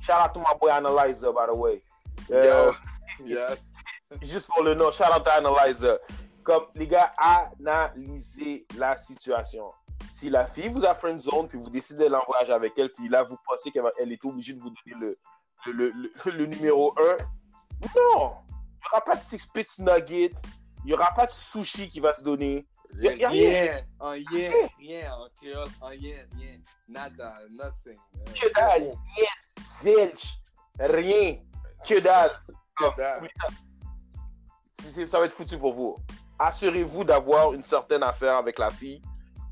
[0.00, 1.82] Shout out to my boy Analyzer, by the way.
[2.30, 2.72] Euh,
[3.20, 3.72] Yo, yes.
[4.22, 5.98] juste pour le nom, shout out to Analyzer.
[6.48, 9.70] Comme, les gars, analysez la situation.
[10.08, 12.90] Si la fille vous a friend zone, puis vous décidez d'aller en voyage avec elle,
[12.94, 15.18] puis là, vous pensez qu'elle est obligée de vous donner le,
[15.70, 17.02] le, le, le- numéro 1,
[17.94, 18.32] non!
[18.40, 20.32] Il n'y aura pas de six piece nugget,
[20.84, 22.66] il n'y aura pas de sushi qui va se donner.
[22.94, 23.82] Y a- y a rien.
[24.00, 25.12] En yen, rien.
[25.16, 25.68] En créole,
[26.00, 26.60] yen, rien.
[26.88, 27.98] Nada, nothing.
[28.16, 29.28] Euh, Que dalle, rien,
[29.60, 30.38] zilch,
[30.80, 31.36] rien,
[31.86, 32.30] que dalle.
[32.74, 33.28] Que dalle.
[34.82, 35.96] C'est- Ça va être foutu pour vous.
[36.38, 39.02] Assurez-vous d'avoir une certaine affaire avec la fille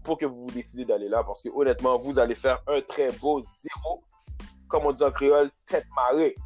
[0.04, 3.40] pour que vous décidez d'aller là, parce que honnêtement, vous allez faire un très beau
[3.42, 4.04] zéro,
[4.68, 6.36] comme on dit en créole, tête marée.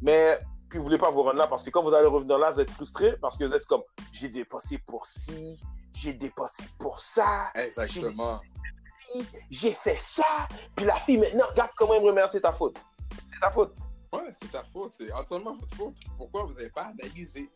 [0.00, 0.40] Mais
[0.70, 2.60] puis vous voulez pas vous rendre là parce que quand vous allez revenir là, vous
[2.60, 5.60] êtes frustré parce que vous êtes comme j'ai dépensé pour ci,
[5.92, 8.40] j'ai dépensé pour ça, Exactement.
[9.50, 12.78] j'ai fait ça, puis la fille maintenant, regarde comment elle me remercie, c'est ta faute.
[13.26, 13.74] C'est ta faute.
[14.14, 14.94] Ouais, c'est ta faute.
[14.98, 15.94] C'est entièrement votre faute.
[16.16, 17.50] Pourquoi vous n'avez pas analysé?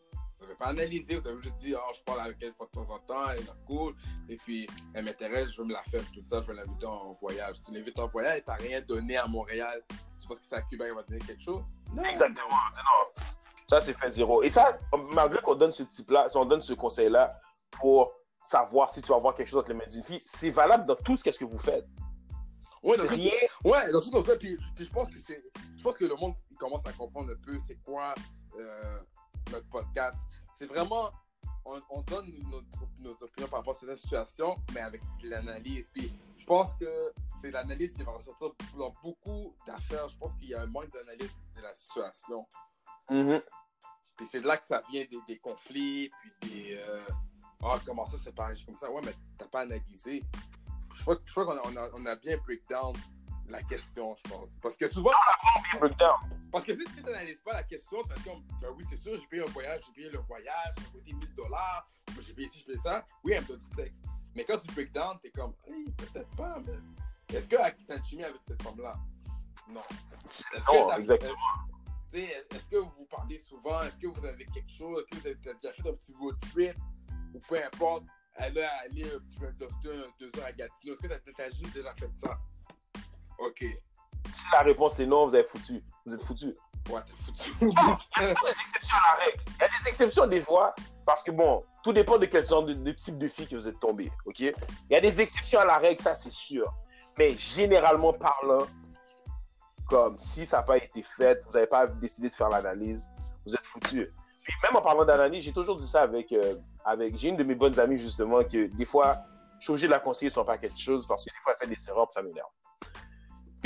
[0.47, 2.99] N'avez pas analysé, vous avez juste dit, oh, je parle avec elle de temps en
[3.01, 3.95] temps, elle est cool,
[4.29, 7.13] et puis elle m'intéresse, je veux me la faire, tout ça, je veux l'inviter en
[7.15, 7.57] voyage.
[7.65, 9.83] Tu l'invites en voyage et tu n'as rien donné à Montréal.
[10.21, 11.65] Tu penses que c'est à Cuba qu'il va donner quelque chose?
[11.93, 12.05] Non.
[12.05, 12.49] Exactement.
[12.49, 13.23] Non.
[13.69, 14.45] Ça, c'est fait zéro.
[14.45, 14.79] Et ça,
[15.13, 17.41] malgré qu'on donne ce type-là, si on donne ce conseil-là
[17.73, 20.87] pour savoir si tu vas avoir quelque chose entre les mains d'une fille, c'est valable
[20.87, 21.87] dans tout ce qu'est-ce que vous faites.
[22.83, 23.31] Ouais, dans Rien...
[23.31, 24.37] tout, ouais, dans tout comme ça.
[24.37, 25.43] Puis, je pense que c'est,
[25.77, 28.15] je pense que le monde il commence à comprendre un peu c'est quoi
[28.57, 29.01] euh,
[29.51, 30.19] notre podcast.
[30.53, 31.11] C'est vraiment,
[31.65, 32.33] on, donne
[33.01, 35.91] notre, opinion par rapport à cette situation, mais avec l'analyse.
[35.93, 40.09] Puis je pense que c'est l'analyse qui va ressortir dans beaucoup d'affaires.
[40.09, 42.47] Je pense qu'il y a un manque d'analyse de la situation.
[43.11, 43.43] Mm-hmm.
[44.17, 46.79] Puis c'est de là que ça vient des, conflits, puis des.
[46.79, 47.07] Euh,
[47.63, 48.91] ah, comment ça, c'est pas comme ça?
[48.91, 50.25] Ouais, mais t'as pas analysé.
[50.95, 52.95] Je crois, je crois qu'on a, on a bien breakdown
[53.49, 54.55] la question, je pense.
[54.63, 55.11] Parce que souvent.
[56.53, 59.19] Parce que si tu n'analyses pas la question, tu vas dire, ben oui, c'est sûr,
[59.19, 61.89] j'ai payé un voyage, j'ai payé le voyage, ça a coûté 1000 dollars,
[62.21, 63.05] j'ai payé ci, j'ai payé ça.
[63.25, 63.95] Oui, elle me donne du sexe.
[64.35, 67.97] Mais quand tu break down, t'es comme, hey, peut-être pas, mais est-ce que tu as
[67.97, 68.97] une chimie avec cette femme-là?
[69.69, 69.83] Non.
[70.73, 71.37] Non, exactement.
[72.13, 73.83] Est-ce que vous parlez souvent?
[73.83, 75.01] Est-ce que vous avez quelque chose?
[75.01, 76.77] Est-ce que vous avez déjà fait un petit road trip?
[77.35, 79.73] Ou peu importe, elle a allé un petit road trip
[80.19, 80.95] deux heures à Gatineau.
[80.95, 82.39] Est-ce que tu as juste déjà fait ça?
[83.39, 83.65] OK.
[84.33, 85.83] Si la réponse est non, vous avez foutu.
[86.05, 86.55] Vous êtes foutu.
[86.91, 87.53] Ouais, t'es foutu.
[87.61, 89.43] il y a des exceptions à la règle.
[89.47, 90.75] Il y a des exceptions des fois,
[91.05, 93.81] parce que bon, tout dépend de quel genre de, type de fille que vous êtes
[93.81, 94.11] tombé.
[94.25, 94.41] OK?
[94.41, 94.55] Il
[94.91, 96.73] y a des exceptions à la règle, ça c'est sûr.
[97.19, 98.67] Mais généralement parlant,
[99.89, 103.11] comme si ça n'a pas été fait, vous n'avez pas décidé de faire l'analyse,
[103.47, 104.13] vous êtes foutu.
[104.43, 107.45] Puis même en parlant d'analyse, j'ai toujours dit ça avec, euh, avec j'ai une de
[107.45, 109.19] mes bonnes amies justement que des fois,
[109.59, 111.55] je suis obligé de la conseiller sur un paquet de choses parce que des fois
[111.61, 112.49] elle fait des erreurs, ça m'énerve.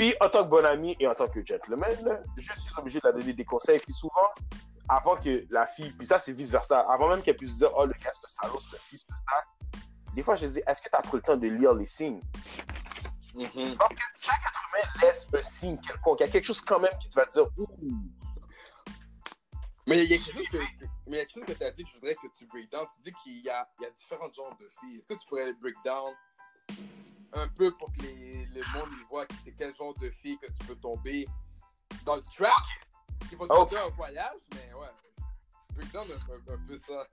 [0.01, 3.07] Puis, en tant que bon ami et en tant que gentleman, je suis obligé de
[3.07, 3.77] la donner des conseils.
[3.77, 4.29] Puis souvent,
[4.89, 7.93] avant que la fille, puis ça, c'est vice-versa, avant même qu'elle puisse dire, oh, le
[7.93, 9.43] gars, c'est salaud, c'est ci, c'est ça,
[10.15, 12.19] des fois, je dis, est-ce que tu as pris le temps de lire les signes?
[13.35, 13.77] Mm-hmm.
[13.77, 16.19] Parce que chaque être humain laisse un signe quelconque.
[16.21, 17.69] Il y a quelque chose quand même qui te va dire, ouh.
[19.85, 22.47] Mais il y a quelque chose que, tu as dit que je voudrais que tu
[22.47, 22.87] break down.
[22.95, 23.67] Tu dis qu'il y y a
[23.99, 24.97] différents genres de filles.
[24.97, 26.15] Est-ce que tu pourrais break down?
[27.33, 30.47] Un peu pour que les, le monde y voit c'est quel genre de fille que
[30.47, 31.27] tu peux tomber
[32.05, 32.51] dans le trap.
[33.29, 33.77] Qui va te okay.
[33.77, 34.87] un voyage, mais ouais.
[35.95, 37.07] Un, un, peu ça.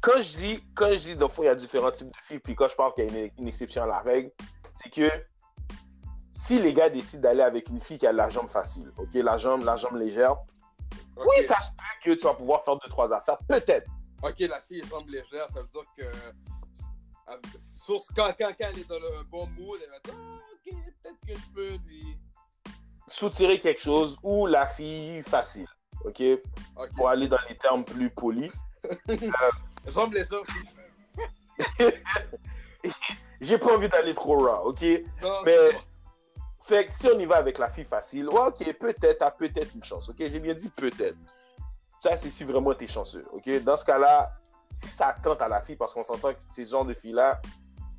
[0.00, 2.68] Quand je dis, quand je dis, il y a différents types de filles, puis quand
[2.68, 4.30] je parle qu'il y a une, exception à la règle,
[4.72, 5.08] c'est que
[6.32, 9.36] si les gars décident d'aller avec une fille qui a la jambe facile, ok, la
[9.36, 10.36] jambe, la jambe légère,
[11.16, 13.88] oui, ça se peut que tu vas pouvoir faire deux, trois affaires, peut-être.
[14.22, 16.02] Ok, la fille est jambe légère, ça veut dire que
[17.86, 21.20] quand, quand, quand, elle est dans le bon mood, elle va dire ah, Ok, peut-être
[21.26, 22.18] que je peux lui.
[23.08, 25.68] Soutirer quelque chose ou la fille facile.
[26.04, 26.22] OK?
[26.96, 28.52] Pour aller dans les termes plus polis.
[29.08, 29.16] euh...
[29.86, 30.42] J'aime les gens.
[33.40, 34.82] J'ai pas envie d'aller trop raw, OK?
[35.22, 35.56] Non, Mais.
[36.62, 39.72] Fait que si on y va avec la fille facile, ouais, ok, peut-être, t'as peut-être
[39.76, 40.16] une chance, ok?
[40.18, 41.16] J'ai bien dit peut-être.
[41.96, 43.62] Ça, c'est si vraiment t'es chanceux, ok?
[43.62, 44.32] Dans ce cas-là,
[44.68, 47.40] si ça tente à la fille, parce qu'on s'entend que ces genres de filles-là,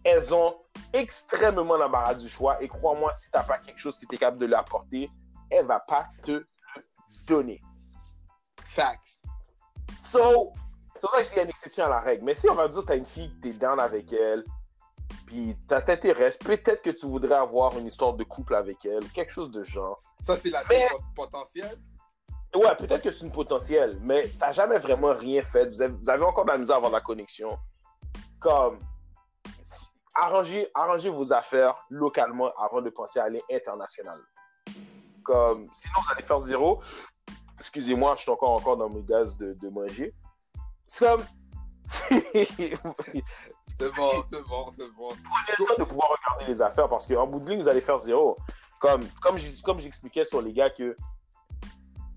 [0.07, 0.55] elles ont
[0.93, 2.61] extrêmement l'embarras du choix.
[2.63, 5.09] Et crois-moi, si tu n'as pas quelque chose qui est capable de l'apporter,
[5.49, 6.47] elle ne va pas te le
[7.25, 7.61] donner.
[8.63, 9.19] Facts.
[9.99, 10.53] So,
[10.93, 12.23] c'est pour ça que je dis qu'il y a une exception à la règle.
[12.23, 14.45] Mais si on va dire que tu as une fille, tu es down avec elle,
[15.25, 19.31] puis ça t'intéresse, peut-être que tu voudrais avoir une histoire de couple avec elle, quelque
[19.31, 20.01] chose de genre.
[20.25, 20.87] Ça, c'est la mais...
[21.15, 21.81] potentielle?
[22.55, 25.67] Ouais, peut-être que c'est une potentielle, mais tu n'as jamais vraiment rien fait.
[25.67, 27.57] Vous avez, vous avez encore de la misère à avoir la connexion.
[28.39, 28.79] Comme,
[30.18, 34.20] arrangez, arrangez vos affaires localement avant de penser à aller international.
[35.24, 36.82] Comme, sinon, vous allez faire zéro.
[37.57, 40.13] Excusez-moi, je suis encore, encore dans mes gaz de, de manger.
[40.86, 41.24] C'est comme.
[41.88, 42.76] c'est
[43.95, 45.09] bon, c'est bon, c'est bon.
[45.09, 47.82] Prenez le temps de pouvoir regarder les affaires parce qu'en bout de ligne, vous allez
[47.82, 48.38] faire zéro.
[48.80, 50.95] Comme, comme, comme j'expliquais sur les gars que,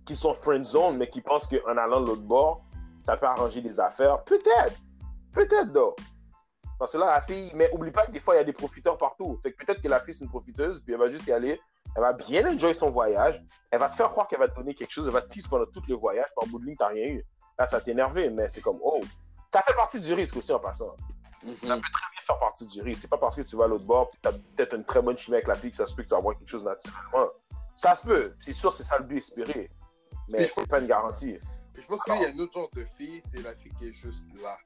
[0.04, 2.64] qui sont friend zone, mais qui pensent qu'en allant de l'autre bord,
[3.00, 4.22] ça peut arranger les affaires.
[4.24, 4.76] Peut-être.
[5.32, 5.96] Peut-être, donc.
[6.80, 8.54] Parce que là, la fille, mais oublie pas que des fois, il y a des
[8.54, 9.38] profiteurs partout.
[9.42, 11.60] Fait que peut-être que la fille, c'est une profiteuse, puis elle va juste y aller.
[11.94, 13.38] Elle va bien enjoy son voyage.
[13.70, 15.06] Elle va te faire croire qu'elle va te donner quelque chose.
[15.06, 16.28] Elle va te tease pendant tout le voyage.
[16.34, 17.26] Par bout de ligne, t'as rien eu.
[17.58, 18.98] Là, ça va t'énerver, mais c'est comme, oh.
[19.52, 20.96] Ça fait partie du risque aussi en passant.
[21.44, 21.66] Mm-hmm.
[21.66, 23.02] Ça peut très bien faire partie du risque.
[23.02, 25.18] C'est pas parce que tu vas à l'autre bord, puis t'as peut-être une très bonne
[25.18, 27.28] chimie avec la fille que ça se peut que tu vas avoir quelque chose naturellement.
[27.74, 28.34] Ça se peut.
[28.40, 29.70] C'est sûr, c'est ça le but espéré.
[30.28, 31.38] Mais c'est pas une garantie.
[31.74, 33.88] Puis je pense qu'il y a un autre genre de fille, c'est la fille qui
[33.88, 34.56] est juste là.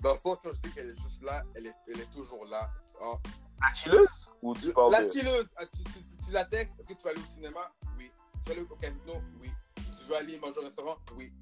[0.00, 2.44] Dans le sens, quand je dis qu'elle est juste là, elle est, elle est toujours
[2.46, 2.70] là.
[3.00, 3.16] Oh.
[3.60, 5.48] La chilleuse Ou tu parles La de...
[5.56, 6.78] Ah, tu, tu, tu, la textes?
[6.78, 7.72] Est-ce que tu vas aller au cinéma?
[7.98, 8.10] Oui.
[8.44, 9.14] tu veux aller au casino?
[9.40, 9.50] Oui.
[9.76, 10.96] Tu veux aller manger au restaurant?
[11.16, 11.32] Oui.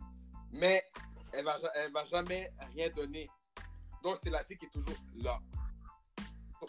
[0.52, 0.84] Mais
[1.32, 3.28] elle va, elle va jamais rien donner.
[4.02, 5.38] Donc, c'est la fille qui est toujours là.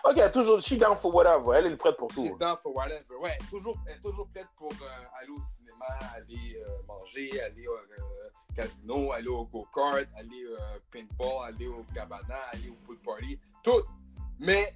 [0.03, 1.57] Ok, toujours, she down for whatever.
[1.57, 2.37] Elle est prête pour She's tout.
[2.37, 3.15] down for whatever.
[3.19, 7.65] Ouais, toujours, elle est toujours prête pour euh, aller au cinéma, aller euh, manger, aller
[7.67, 13.39] euh, casino, aller au go-kart, aller au paintball, aller au cabana, aller au pool party.
[13.63, 13.83] Tout.
[14.39, 14.75] Mais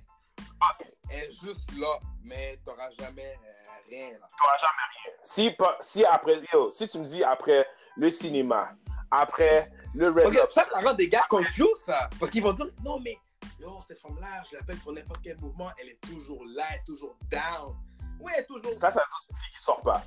[1.10, 2.00] elle est juste là.
[2.24, 4.12] Mais t'auras jamais euh, rien.
[4.12, 4.28] Là.
[4.38, 5.14] T'auras jamais rien.
[5.24, 7.66] Si, si après, yo, si tu me dis après
[7.98, 8.76] le cinéma,
[9.12, 12.10] après le Red Ok, Lobster, ça, ça rend des gars confus, ça.
[12.20, 13.18] Parce qu'ils vont dire, non, mais
[13.60, 16.84] yo, cette femme-là, je l'appelle pour n'importe quel mouvement, elle est toujours là, elle est
[16.86, 17.76] toujours down.
[18.20, 20.04] Oui, elle est toujours ça, ça veut dire que c'est une fille qui sort pas.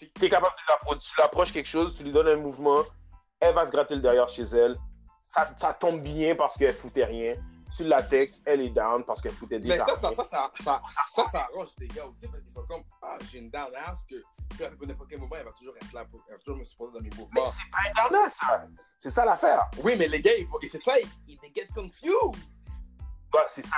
[0.00, 2.36] Une fille- Tu es capable de l'approcher, tu l'approches quelque chose, tu lui donnes un
[2.36, 2.82] mouvement,
[3.40, 4.76] elle va se gratter le derrière chez elle.
[5.22, 7.34] Ça, ça tombe bien parce qu'elle foutait rien.
[7.76, 10.16] Tu la textes, elle est down parce qu'elle foutait Mais déjà ça, ça, rien.
[10.16, 10.82] ça, ça, ça,
[11.14, 14.04] ça, ça arrange des gars aussi parce qu'ils sont comme, ah, j'ai une down house
[14.04, 14.16] que
[14.56, 16.58] je l'appelle pour n'importe quel mouvement, elle va toujours être là, pour, elle va toujours
[16.58, 17.46] me supporter dans mes Mais mouvements.
[17.46, 18.66] c'est pas un downers, ça.
[18.98, 19.70] C'est ça l'affaire.
[19.84, 22.10] Oui, mais les gars, ils, c'est ça, ils, ils they get confused.
[23.32, 23.76] Ouais, c'est ça.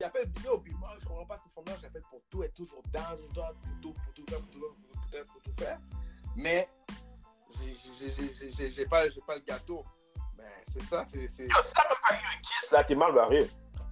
[0.00, 2.48] Ils appellent yo, puis moi, je comprends pas cette forme-là, je l'appelle pour tout, elle
[2.48, 4.91] est toujours down, toujours down, pour tout, pour tout faire, pour tout, pour tout,
[5.32, 5.78] pour tout faire.
[6.36, 6.68] Mais,
[7.58, 9.84] j'ai- pas, pas le gâteau.
[10.36, 11.28] Ben, c'est ça, c'est.
[11.28, 11.38] si
[11.74, 13.48] t'as même pas eu un kiss, là, t'es mal barré.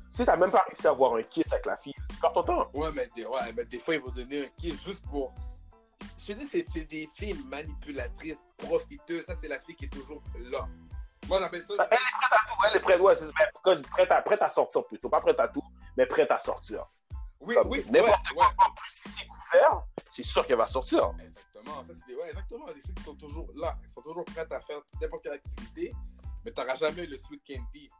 [0.08, 2.42] Si t'as même pas réussi à avoir un kiss avec la fille, tu perds ton
[2.42, 2.70] temps.
[2.74, 5.32] Ouais, mais des, ouais, mais des fois, ils vont donner un kiss juste pour.
[6.18, 9.24] Je te dis, c'est des filles manipulatrices, profiteuses.
[9.26, 10.66] Ça, c'est la fille qui est toujours là.
[11.28, 11.74] Moi, j'appelle ça.
[11.78, 12.54] Elle est prête à tout.
[12.68, 13.14] Elle est prête, ouais,
[13.66, 15.08] mais dis prête à, prête à sortir plutôt.
[15.08, 15.62] Pas prête à tout,
[15.96, 16.86] mais prête à sortir.
[17.40, 18.46] Oui, Comme oui, n'importe ouais, quoi.
[18.48, 18.52] ouais.
[18.58, 21.12] En plus, si c'est couvert, c'est sûr qu'elle va sortir.
[21.20, 21.84] Exactement.
[21.86, 22.66] Ça, des, ouais, exactement.
[22.66, 23.78] Des filles qui sont toujours là.
[23.82, 25.94] Elles sont toujours prêtes à faire n'importe quelle activité.
[26.44, 27.90] Mais t'auras jamais le sweet candy.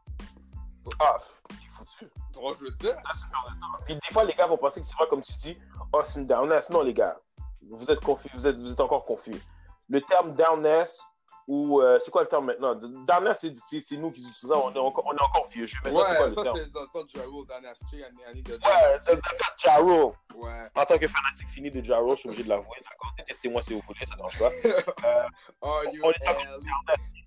[0.99, 1.19] Ah,
[1.51, 2.11] il est foutu.
[2.33, 2.95] Tu vois, je veux dire?
[2.95, 3.83] Là, temps.
[3.85, 5.57] Puis des fois, les gars vont penser que c'est vrai, comme tu dis,
[5.93, 6.69] oh, c'est une downess.
[6.69, 7.19] Non, les gars,
[7.69, 9.39] vous êtes confus, vous êtes, vous êtes encore confus.
[9.89, 11.01] Le terme downess,
[11.47, 12.75] ou euh, c'est quoi le terme maintenant?
[12.75, 15.65] Downess, c'est- nous qui utilisons, on est encore, on est encore vieux.
[15.67, 16.57] Je maintenant, c'est quoi Ouais, le terme?
[17.71, 18.53] Astrid, année de.
[18.53, 19.21] Ouais, de
[19.57, 20.15] Jaro.
[20.35, 20.67] Ouais.
[20.75, 22.77] En tant que fanatique fini de Jaro, je suis obligé de l'avouer.
[22.89, 24.49] D'accord, détestez-moi si vous voulez, ça ne dérange pas.
[25.05, 25.27] Euh,
[25.61, 26.15] On est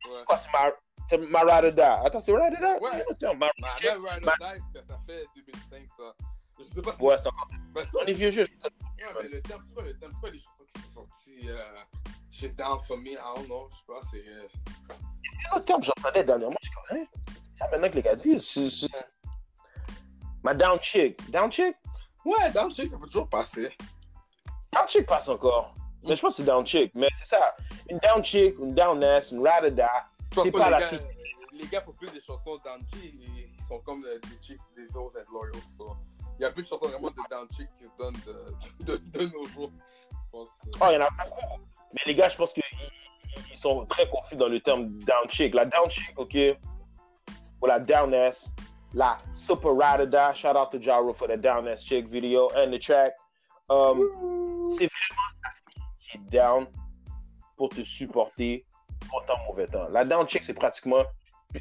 [0.06, 0.24] c'est Ouais.
[0.26, 0.70] quoi, c'est ma,
[1.08, 2.00] c'est ma Radada.
[2.02, 2.90] Attends, c'est Radada Ouais.
[2.92, 6.14] C'est le terme, ma- Mais même Ride or Die, ça, fait 2005, ça.
[6.58, 7.02] Je sais pas si.
[7.02, 7.48] Ouais, c'est encore.
[7.74, 8.44] Parce que- On est vieux jeu.
[8.46, 8.52] je-
[9.06, 11.48] Ouais, mais le terme, c'est pas le terme, c'est pas les chansons qui sont sorties.
[12.34, 14.28] Euh, She's down for me, I don't know, je sais pas, c'est.
[14.28, 14.48] euh,
[15.40, 16.56] C'est un autre terme j'entendais dernièrement.
[16.62, 17.04] Je hein?
[17.40, 18.52] C'est ça maintenant que les gars disent.
[18.52, 19.30] Je- je-
[20.42, 21.30] Ma down chick.
[21.30, 21.76] Down chick?
[22.24, 23.70] Ouais, down chick, ça peut toujours passer.
[24.72, 25.74] Down chick passe encore.
[26.02, 26.92] Mais je pense que c'est down chick.
[26.94, 27.56] Mais c'est ça.
[27.88, 29.90] Une down chick, une downess, une radada.
[30.34, 30.98] C'est pas la gars, fille.
[30.98, 34.60] euh, Les gars font plus des chansons down chick, ils sont comme euh, des chicks,
[34.76, 35.96] des os and loyal, so.
[36.38, 38.96] Il y a plus de chansons vraiment de down chick qui se donnent de, de,
[38.96, 39.70] de nos jours.
[40.10, 40.48] Je pense.
[40.66, 40.70] euh.
[40.80, 41.60] Oh, il y en a beaucoup.
[41.94, 42.62] Mais les gars, je pense qu'ils
[43.50, 45.54] ils sont très confus dans le terme down chick.
[45.54, 46.36] La down chick, OK?
[47.62, 48.52] Ou la downess.
[48.92, 50.34] La super radada.
[50.34, 53.12] Shout out to Jaro for the downess chick video and the track.
[53.70, 56.66] Um, c'est vraiment la fille qui est down
[57.56, 58.64] pour te supporter
[59.12, 59.88] en temps mauvais temps.
[59.90, 61.02] La down chick, c'est pratiquement.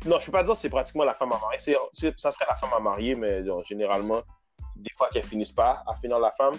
[0.06, 1.60] Non, je peux pas dire que c'est pratiquement la femme à marier.
[1.60, 4.22] C'est- ça serait la femme à marier, mais généralement,
[4.76, 6.56] des fois qu'elles finissent pas à finir la femme.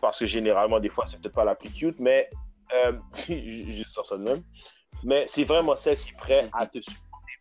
[0.00, 2.28] Parce que généralement, des fois, c'est peut-être pas la plus cute, mais
[2.72, 2.92] euh,
[3.28, 4.42] je je sors ça de même.
[5.02, 7.32] Mais c'est vraiment celle qui est prête à te supporter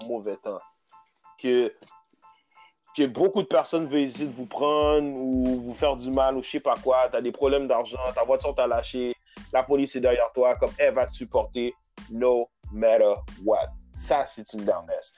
[0.00, 0.60] en mauvais temps.
[1.38, 1.74] Que,
[2.96, 6.42] que beaucoup de personnes veulent essayer de vous prendre ou vous faire du mal ou
[6.42, 7.08] je sais pas quoi.
[7.08, 9.14] Tu as des problèmes d'argent, ta voiture t'a lâché,
[9.52, 11.74] la police est derrière toi, comme elle va te supporter
[12.10, 13.14] no matter
[13.44, 13.68] what.
[13.92, 15.12] Ça, c'est une downess.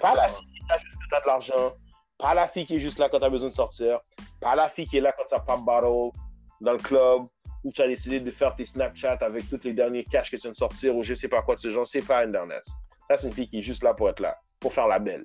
[0.00, 1.72] Pas la fille qui est là juste quand t'as de l'argent,
[2.18, 4.00] pas la fille qui est juste là quand t'as besoin de sortir,
[4.40, 6.16] pas la fille qui est là quand t'as pop bottle
[6.60, 7.26] dans le club,
[7.64, 10.42] ou tu as décidé de faire tes Snapchat avec tous les derniers cash que tu
[10.42, 12.66] viens de sortir, ou je sais pas quoi de ce genre, c'est pas une downess.
[13.10, 15.24] Ça, c'est une fille qui est juste là pour être là, pour faire la belle.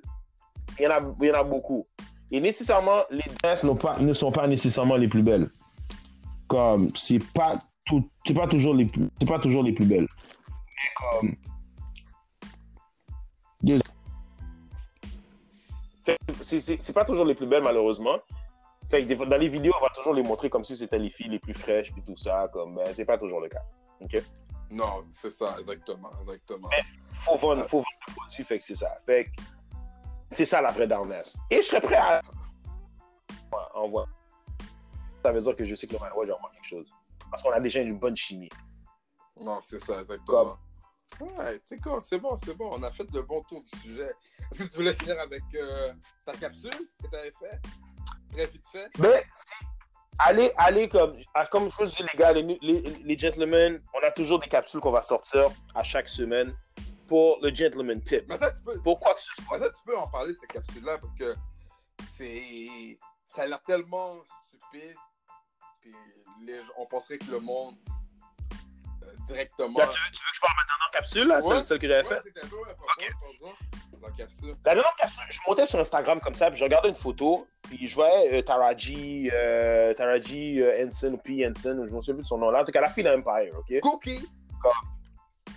[0.78, 1.84] Il y en a, il y en a beaucoup.
[2.30, 5.50] Et nécessairement, les pas, ne sont pas nécessairement les plus belles.
[6.48, 10.08] Comme, c'est pas tout, c'est pas toujours les plus, c'est pas toujours les plus belles.
[10.76, 11.36] Mais comme,
[16.40, 18.18] c'est c'est pas toujours les plus belles, malheureusement.
[18.94, 21.28] Fait que dans les vidéos, on va toujours les montrer comme si c'était les filles
[21.28, 22.48] les plus fraîches, puis tout ça.
[22.52, 23.64] Comme, ben, c'est pas toujours le cas.
[24.00, 24.22] OK?
[24.70, 26.70] Non, c'est ça, exactement, exactement.
[27.12, 28.96] Faut vendre, faut vendre le produit, fait que c'est ça.
[29.04, 29.42] Fait que
[30.30, 31.36] c'est ça la vraie downess.
[31.50, 32.22] Et je serais prêt à.
[33.52, 34.06] Ouais, envoie.
[35.24, 36.86] Ça veut dire que je sais que le ouais, j'envoie quelque chose.
[37.32, 38.50] Parce qu'on a déjà une bonne chimie.
[39.40, 40.56] Non, c'est ça, exactement.
[41.20, 42.70] Ouais, tu sais quoi, c'est bon, c'est bon.
[42.70, 44.12] On a fait le bon tour du sujet.
[44.52, 45.92] Est-ce que tu voulais finir avec euh,
[46.24, 47.60] ta capsule que tu avais fait?
[48.34, 48.88] Très vite fait.
[48.98, 49.64] Mais si,
[50.18, 54.06] allez, allez comme, ah, comme je vous dis, les gars, les, les, les gentlemen, on
[54.06, 56.54] a toujours des capsules qu'on va sortir à chaque semaine
[57.06, 58.24] pour le gentleman tip.
[58.28, 59.58] Mais ça, tu peux, Pour quoi que ce soit.
[59.58, 61.34] mais ça, tu peux en parler de cette capsule-là parce que
[62.12, 62.98] c'est.
[63.28, 64.16] Ça a l'air tellement
[64.46, 64.96] stupide.
[65.80, 65.94] Puis
[66.44, 66.60] les...
[66.78, 67.76] on penserait que le monde.
[69.26, 69.78] Directement.
[69.78, 71.42] Là, tu, veux, tu veux que je parle maintenant en capsule, là, Ouais.
[71.42, 74.54] celle, celle que j'avais Ouais, c'est dans la capsule.
[74.64, 77.88] La dernière capsule, je montais sur Instagram comme ça, puis je regardais une photo, puis
[77.88, 81.46] je voyais euh, Taraji, euh, Taraji euh, Henson, ou P.
[81.46, 82.62] Henson, je me souviens plus de son nom là.
[82.62, 83.80] En tout cas, la fille d'Empire, ok?
[83.80, 84.28] Cookie!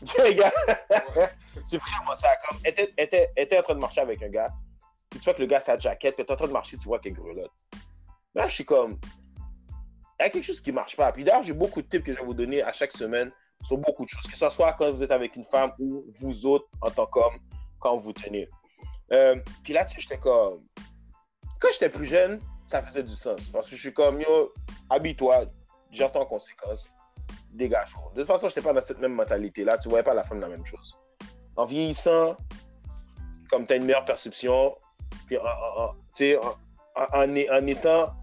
[0.23, 0.51] les gars,
[1.15, 1.29] Ouais.
[1.63, 2.29] c'est vraiment ça.
[2.47, 4.49] Comme, elle était, était, était en train de marcher avec un gars,
[5.09, 6.77] puis tu vois que le gars, sa jaquette, que tu es en train de marcher,
[6.77, 7.51] tu vois qu'elle grelotte.
[8.35, 8.99] Là, je suis comme,
[10.19, 11.11] il y a quelque chose qui marche pas.
[11.11, 13.31] Puis d'ailleurs, j'ai beaucoup de tips que je vais vous donner à chaque semaine
[13.63, 16.45] sur beaucoup de choses, que ce soit quand vous êtes avec une femme ou vous
[16.45, 17.37] autres en tant qu'homme,
[17.79, 18.47] quand vous tenez.
[19.11, 20.61] Euh, puis là-dessus, j'étais comme,
[21.59, 23.49] quand j'étais plus jeune, ça faisait du sens.
[23.49, 24.53] Parce que je suis comme, yo,
[24.89, 25.45] habille-toi,
[25.91, 26.87] j'entends en conséquence,
[27.51, 27.93] dégage.
[28.13, 30.49] De toute façon, j'étais pas dans cette même mentalité-là, tu voyais pas la femme la
[30.49, 30.97] même chose.
[31.55, 32.35] En vieillissant,
[33.49, 34.75] comme tu as une meilleure perception,
[35.25, 35.95] puis en, en-
[36.95, 38.13] en- en, étant,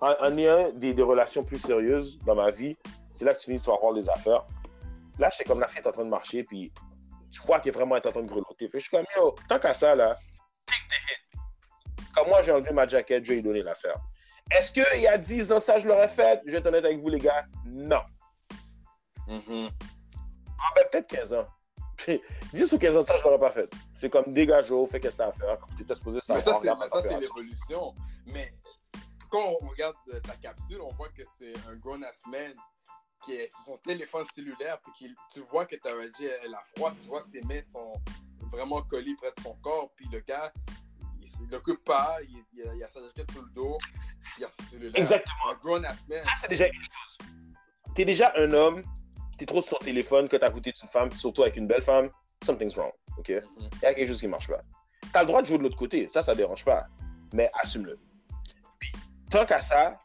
[0.00, 2.76] en, ayant des, des relations plus sérieuses dans ma vie,
[3.12, 4.44] c'est là que tu finis par avoir les affaires.
[5.18, 6.72] Là, j'étais comme la fille est en train de marcher, puis
[7.32, 8.68] tu vois qu'elle est vraiment en train de grelotter.
[8.68, 10.16] Fait je suis comme, yo, tant qu'à ça, là,
[10.66, 12.08] take the hit.
[12.14, 13.98] Comme moi, j'ai enlevé ma jaquette, je vais lui donner l'affaire.
[14.50, 16.40] Est-ce qu'il y a 10 ans de ça, je l'aurais fait?
[16.46, 17.44] Je vais être honnête avec vous, les gars.
[17.66, 18.00] Non.
[19.26, 19.68] Mhm.
[20.58, 21.46] Ah ben, peut-être 15 ans.
[22.52, 23.70] 10 ou 15 ans, ça, je l'aurais pas fait.
[23.94, 25.58] C'est comme dégage, fais qu'est-ce que t'as à faire.
[25.58, 26.62] Comme tu étais supposé savoir.
[26.62, 27.94] mais ça, c'est l'évolution.
[28.26, 28.52] Mais
[29.30, 32.54] quand on regarde euh, ta capsule, on voit que c'est un grown-ass man
[33.28, 36.62] qui est sur son téléphone cellulaire, puis qui, tu vois que Taraji, elle, elle a
[36.74, 37.92] froid, tu vois ses mains sont
[38.50, 40.52] vraiment collées près de son corps, puis le gars,
[41.20, 43.78] il ne l'occupe pas, il, il a, il a sa jaquette sur le dos,
[44.38, 44.96] il a son cellulaire.
[44.96, 45.80] Exactement.
[46.20, 47.18] Ça, c'est déjà une chose.
[47.94, 48.82] T'es déjà un homme,
[49.36, 52.10] t'es trop sur ton téléphone quand t'as côté d'une femme, surtout avec une belle femme,
[52.42, 52.92] something's wrong.
[53.18, 53.28] OK?
[53.28, 53.42] Il
[53.82, 54.62] y a quelque chose qui marche pas.
[55.12, 56.86] T'as le droit de jouer de l'autre côté, ça, ça dérange pas.
[57.32, 57.98] Mais assume-le.
[58.78, 58.92] Puis,
[59.30, 60.00] tant qu'à ça,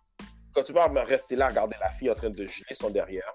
[0.54, 3.34] quand tu vas rester là, regarder la fille en train de geler son derrière,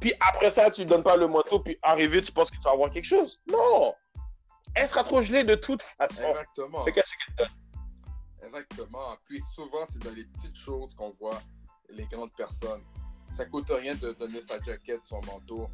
[0.00, 2.62] puis après ça, tu lui donnes pas le manteau, puis arrivé, tu penses que tu
[2.62, 3.40] vas avoir quelque chose.
[3.46, 3.94] Non!
[4.74, 6.22] Elle sera trop gelée de toute façon.
[6.22, 6.84] Exactement.
[6.84, 7.48] Fait qu'est-ce qu'elle donne?
[8.42, 9.16] Exactement.
[9.26, 11.40] Puis souvent, c'est dans les petites choses qu'on voit
[11.90, 12.82] les grandes personnes.
[13.36, 15.68] Ça coûte rien de donner sa jaquette, son manteau.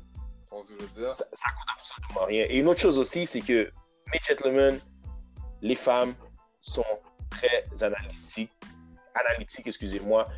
[0.68, 1.12] Je veux dire?
[1.12, 2.46] ça, ça coûte absolument rien.
[2.48, 3.70] Et une autre chose aussi, c'est que,
[4.12, 4.80] mes gentlemen,
[5.60, 6.14] les femmes
[6.60, 6.84] sont
[7.30, 8.52] très analytiques,
[9.16, 10.28] analytiques, excusez-moi,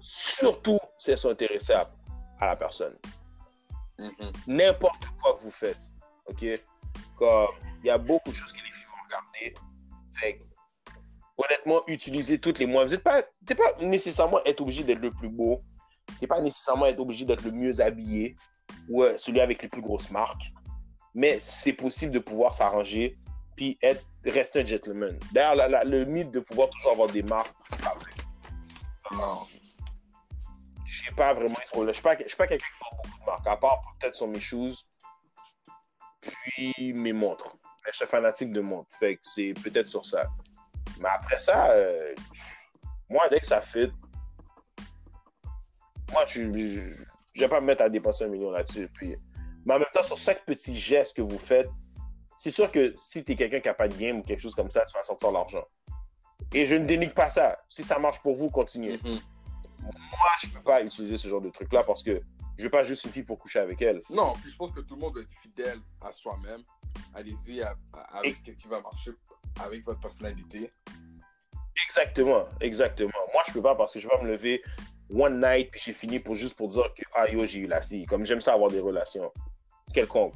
[0.00, 1.90] surtout si elles sont intéressées à,
[2.40, 2.96] à la personne.
[3.98, 4.32] Mhm.
[4.46, 5.78] N'importe quoi que vous faites,
[6.26, 6.44] ok?
[7.16, 7.48] Comme,
[7.82, 9.54] il y a beaucoup de choses que les filles vont regarder.
[10.18, 10.42] Fait
[11.36, 12.90] honnêtement, utilisez toutes les moyens.
[12.90, 15.62] Vous n'êtes pas, pas nécessairement être obligé d'être le plus beau.
[16.20, 18.36] T'es pas nécessairement être obligé d'être le mieux habillé
[18.88, 20.52] ou euh, celui avec les plus grosses marques.
[21.14, 23.18] Mais c'est possible de pouvoir s'arranger
[23.56, 25.18] puis être, rester un gentleman.
[25.32, 28.10] D'ailleurs, le mythe de pouvoir toujours avoir des marques, c'est pas vrai.
[29.12, 29.46] Non.
[30.84, 31.54] Je sais pas vraiment.
[31.54, 34.74] Je suis pas, quelqu'un qui porte beaucoup de marques, à part peut-être sur mes shoes,
[36.20, 37.56] puis mes montres.
[37.84, 40.26] Mais je suis fanatique de montres, fait que c'est peut-être sur ça.
[41.00, 42.14] Mais après ça, euh,
[43.08, 43.90] moi, dès que ça fit,
[46.12, 46.42] moi, je
[47.32, 48.88] je vais pas me mettre à dépenser un million là-dessus.
[48.94, 49.14] Puis,
[49.64, 51.68] mais en même temps, sur chaque petit geste que vous faites,
[52.38, 54.54] c'est sûr que si tu es quelqu'un qui n'a pas de game ou quelque chose
[54.54, 55.64] comme ça, tu vas sortir l'argent.
[56.56, 57.58] Et je ne dénigre pas ça.
[57.68, 59.20] Si ça marche pour vous, continuez Mhm.
[59.82, 62.22] moi, je peux pas utiliser ce genre de truc-là parce que
[62.56, 64.00] je veux pas juste une fille pour coucher avec elle.
[64.08, 66.62] Non, puis je pense que tout le monde doit être fidèle à soi-même.
[67.14, 69.10] Allez-y avec ce qui va marcher
[69.62, 70.70] avec votre personnalité.
[71.84, 73.10] Exactement, exactement.
[73.34, 74.62] Moi, je peux pas parce que je vais me lever
[75.10, 77.82] one night puis j'ai fini pour juste pour dire que ah yo, j'ai eu la
[77.82, 78.06] fille.
[78.06, 79.30] Comme j'aime ça avoir des relations
[79.92, 80.32] quelconques.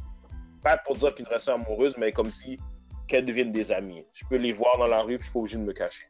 [0.62, 2.58] Pas pour dire qu'une relation amoureuse, mais comme si
[3.10, 4.06] qu'elles deviennent des amies.
[4.14, 6.06] Je peux les voir dans la rue puis je suis pas obligé de me cacher.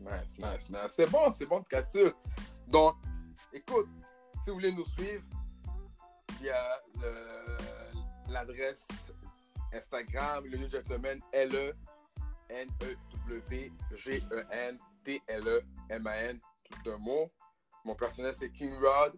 [0.00, 0.88] Nice, nice, nice.
[0.90, 2.12] C'est bon, c'est bon de casser.
[2.68, 2.96] Donc,
[3.52, 3.88] écoute,
[4.44, 5.24] si vous voulez nous suivre,
[6.40, 8.86] il y a le- l'adresse
[9.72, 11.20] Instagram, le New Gentleman,
[15.20, 17.30] L-E-N-E-W-G-E-N-T-L-E-M-A-N, tout un mot.
[17.84, 19.14] Mon personnel, c'est King Rod,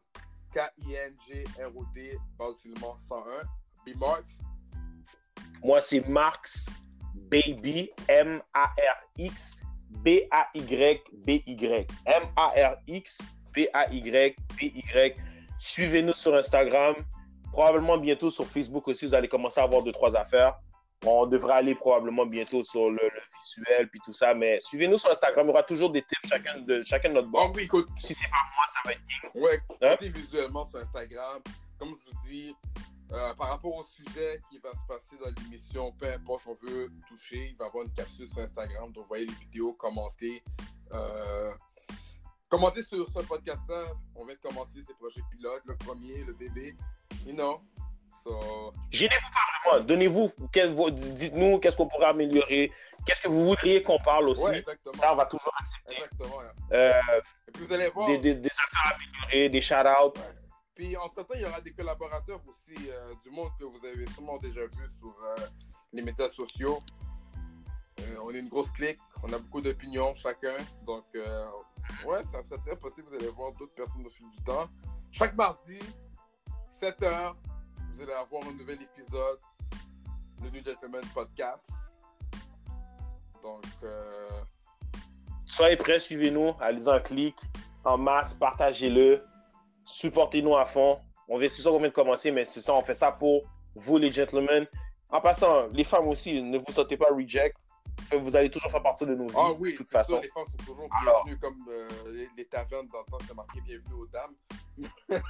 [0.52, 3.42] K-I-N-G-R-O-D, base seulement 101.
[3.86, 4.38] B-Marks,
[5.62, 6.68] Moi, c'est Marx
[7.14, 9.56] Baby, M-A-R-X,
[9.90, 11.86] B-A-Y-B-Y.
[12.06, 13.18] M-A-R-X,
[13.54, 15.16] B-A-Y-B-Y.
[15.58, 16.96] Suivez-nous sur Instagram.
[17.52, 20.58] Probablement bientôt sur Facebook aussi, vous allez commencer à avoir deux, trois affaires.
[21.04, 23.10] On devrait aller probablement bientôt sur le,
[23.40, 25.46] visuel puis tout ça, mais suivez-nous sur Instagram.
[25.46, 27.48] Il y aura toujours des tips chacun de, chacun de notre bord.
[27.48, 27.88] Oh oui, écoute.
[27.96, 29.42] Si c'est pas moi, ça va être King.
[29.42, 29.96] Ouais, hein?
[30.00, 31.42] visuellement sur Instagram.
[31.78, 32.54] Comme je vous dis,
[33.12, 36.90] euh, par rapport au sujet qui va se passer dans l'émission, peu importe on veut
[37.08, 38.92] toucher, il va y avoir une capsule sur Instagram.
[38.92, 40.42] Donc, voyez les vidéos, commentez.
[40.92, 41.52] Euh,
[42.48, 43.92] commentez sur ce podcast-là.
[44.14, 45.62] On vient de commencer ces projets pilotes.
[45.64, 46.76] Le premier, le bébé.
[47.26, 47.60] You know?
[48.22, 48.74] So...
[48.90, 49.84] Gênez-vous pas vraiment.
[49.86, 52.72] Donnez-vous, dites-nous qu'est-ce qu'on pourrait améliorer.
[53.04, 54.44] Qu'est-ce que vous voudriez qu'on parle aussi.
[54.44, 54.64] Ouais.
[55.00, 55.96] Ça, on va toujours accepter.
[55.96, 56.40] Exactement.
[56.72, 56.92] Euh,
[57.48, 58.06] Et puis vous allez voir.
[58.06, 60.16] Des, des, des affaires améliorées, des shout-outs.
[60.16, 60.41] Ouais.
[60.74, 64.38] Puis, entre-temps, il y aura des collaborateurs aussi, euh, du monde que vous avez sûrement
[64.38, 65.46] déjà vu sur euh,
[65.92, 66.78] les médias sociaux.
[68.00, 70.56] Euh, on est une grosse clique, on a beaucoup d'opinions chacun.
[70.86, 73.08] Donc, ouais, ça serait très possible.
[73.08, 74.66] Vous allez voir d'autres personnes au fil du temps.
[75.10, 75.78] Chaque mardi,
[76.80, 77.34] 7h,
[77.92, 79.38] vous allez avoir un nouvel épisode,
[80.40, 81.70] le New Gentleman Podcast.
[83.42, 83.64] Donc,
[85.44, 87.36] soyez prêts, suivez-nous, allez en clic,
[87.84, 89.22] en masse, partagez-le
[89.84, 90.98] supportez-nous à fond.
[91.28, 93.42] On c'est ça qu'on vient de commencer, mais c'est ça, on fait ça pour
[93.74, 94.66] vous, les gentlemen.
[95.08, 97.56] En passant, les femmes aussi, ne vous sentez pas reject.
[98.10, 99.34] Vous allez toujours faire partie de nos vies.
[99.36, 100.16] Ah oui, de toute façon.
[100.16, 103.34] Ça, les femmes sont toujours bienvenues, comme euh, les, les, tavernes dans le temps, c'est
[103.34, 104.34] marqué bienvenue aux dames.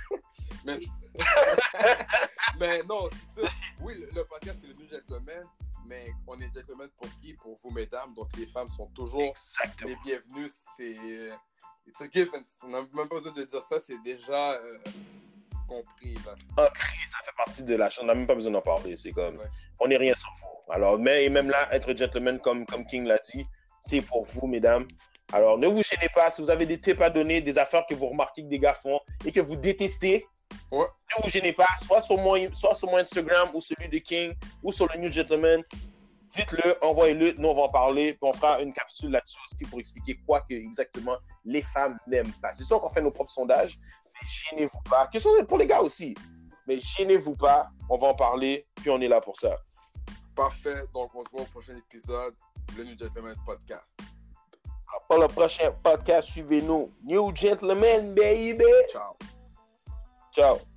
[0.64, 0.78] mais...
[2.60, 3.52] mais non, c'est ça.
[3.80, 5.44] Oui, le, le podcast, c'est le New Gentleman,
[5.86, 7.34] mais on est gentleman pour qui?
[7.34, 8.14] Pour vous, mesdames.
[8.14, 9.90] Donc les femmes sont toujours Exactement.
[9.90, 10.50] les bienvenues.
[10.76, 11.30] C'est
[11.86, 12.44] It's a given.
[12.62, 14.78] On n'a même pas besoin de dire ça, c'est déjà euh,
[15.68, 16.14] compris.
[16.26, 16.34] Là.
[16.56, 18.04] Ancré, ça fait partie de la chose.
[18.04, 18.96] On n'a même pas besoin d'en parler.
[18.96, 19.46] C'est comme, Ouais.
[19.80, 20.72] on n'est rien sans vous.
[20.72, 23.44] Alors, mais et même là, être gentleman, comme, comme King l'a dit,
[23.80, 24.86] c'est pour vous, mesdames.
[25.32, 26.30] Alors, ne vous gênez pas.
[26.30, 28.74] Si vous avez des tips à donner, des affaires que vous remarquez que des gars
[28.74, 30.26] font et que vous détestez,
[30.70, 30.84] Ouais.
[31.16, 31.66] ne vous gênez pas.
[31.84, 35.10] Soit sur, mon, soit sur mon Instagram ou celui de King ou sur le New
[35.10, 35.62] Gentleman.
[36.34, 39.78] Dites-le, envoyez-le, nous on va en parler, puis on fera une capsule là-dessus aussi pour
[39.78, 42.52] expliquer quoi que exactement les femmes n'aiment pas.
[42.54, 43.78] C'est sûr qu'on fait nos propres sondages,
[44.14, 45.06] mais gênez-vous pas.
[45.08, 46.14] Question pour les gars aussi.
[46.66, 49.58] Mais gênez-vous pas, on va en parler, puis on est là pour ça.
[50.34, 50.84] Parfait.
[50.94, 52.34] Donc, on se voit au prochain épisode,
[52.76, 53.84] le New Gentleman Podcast.
[55.08, 56.90] Pour le prochain podcast, suivez-nous.
[57.04, 58.64] New Gentleman, baby!
[58.90, 59.16] Ciao.
[60.34, 60.71] Ciao.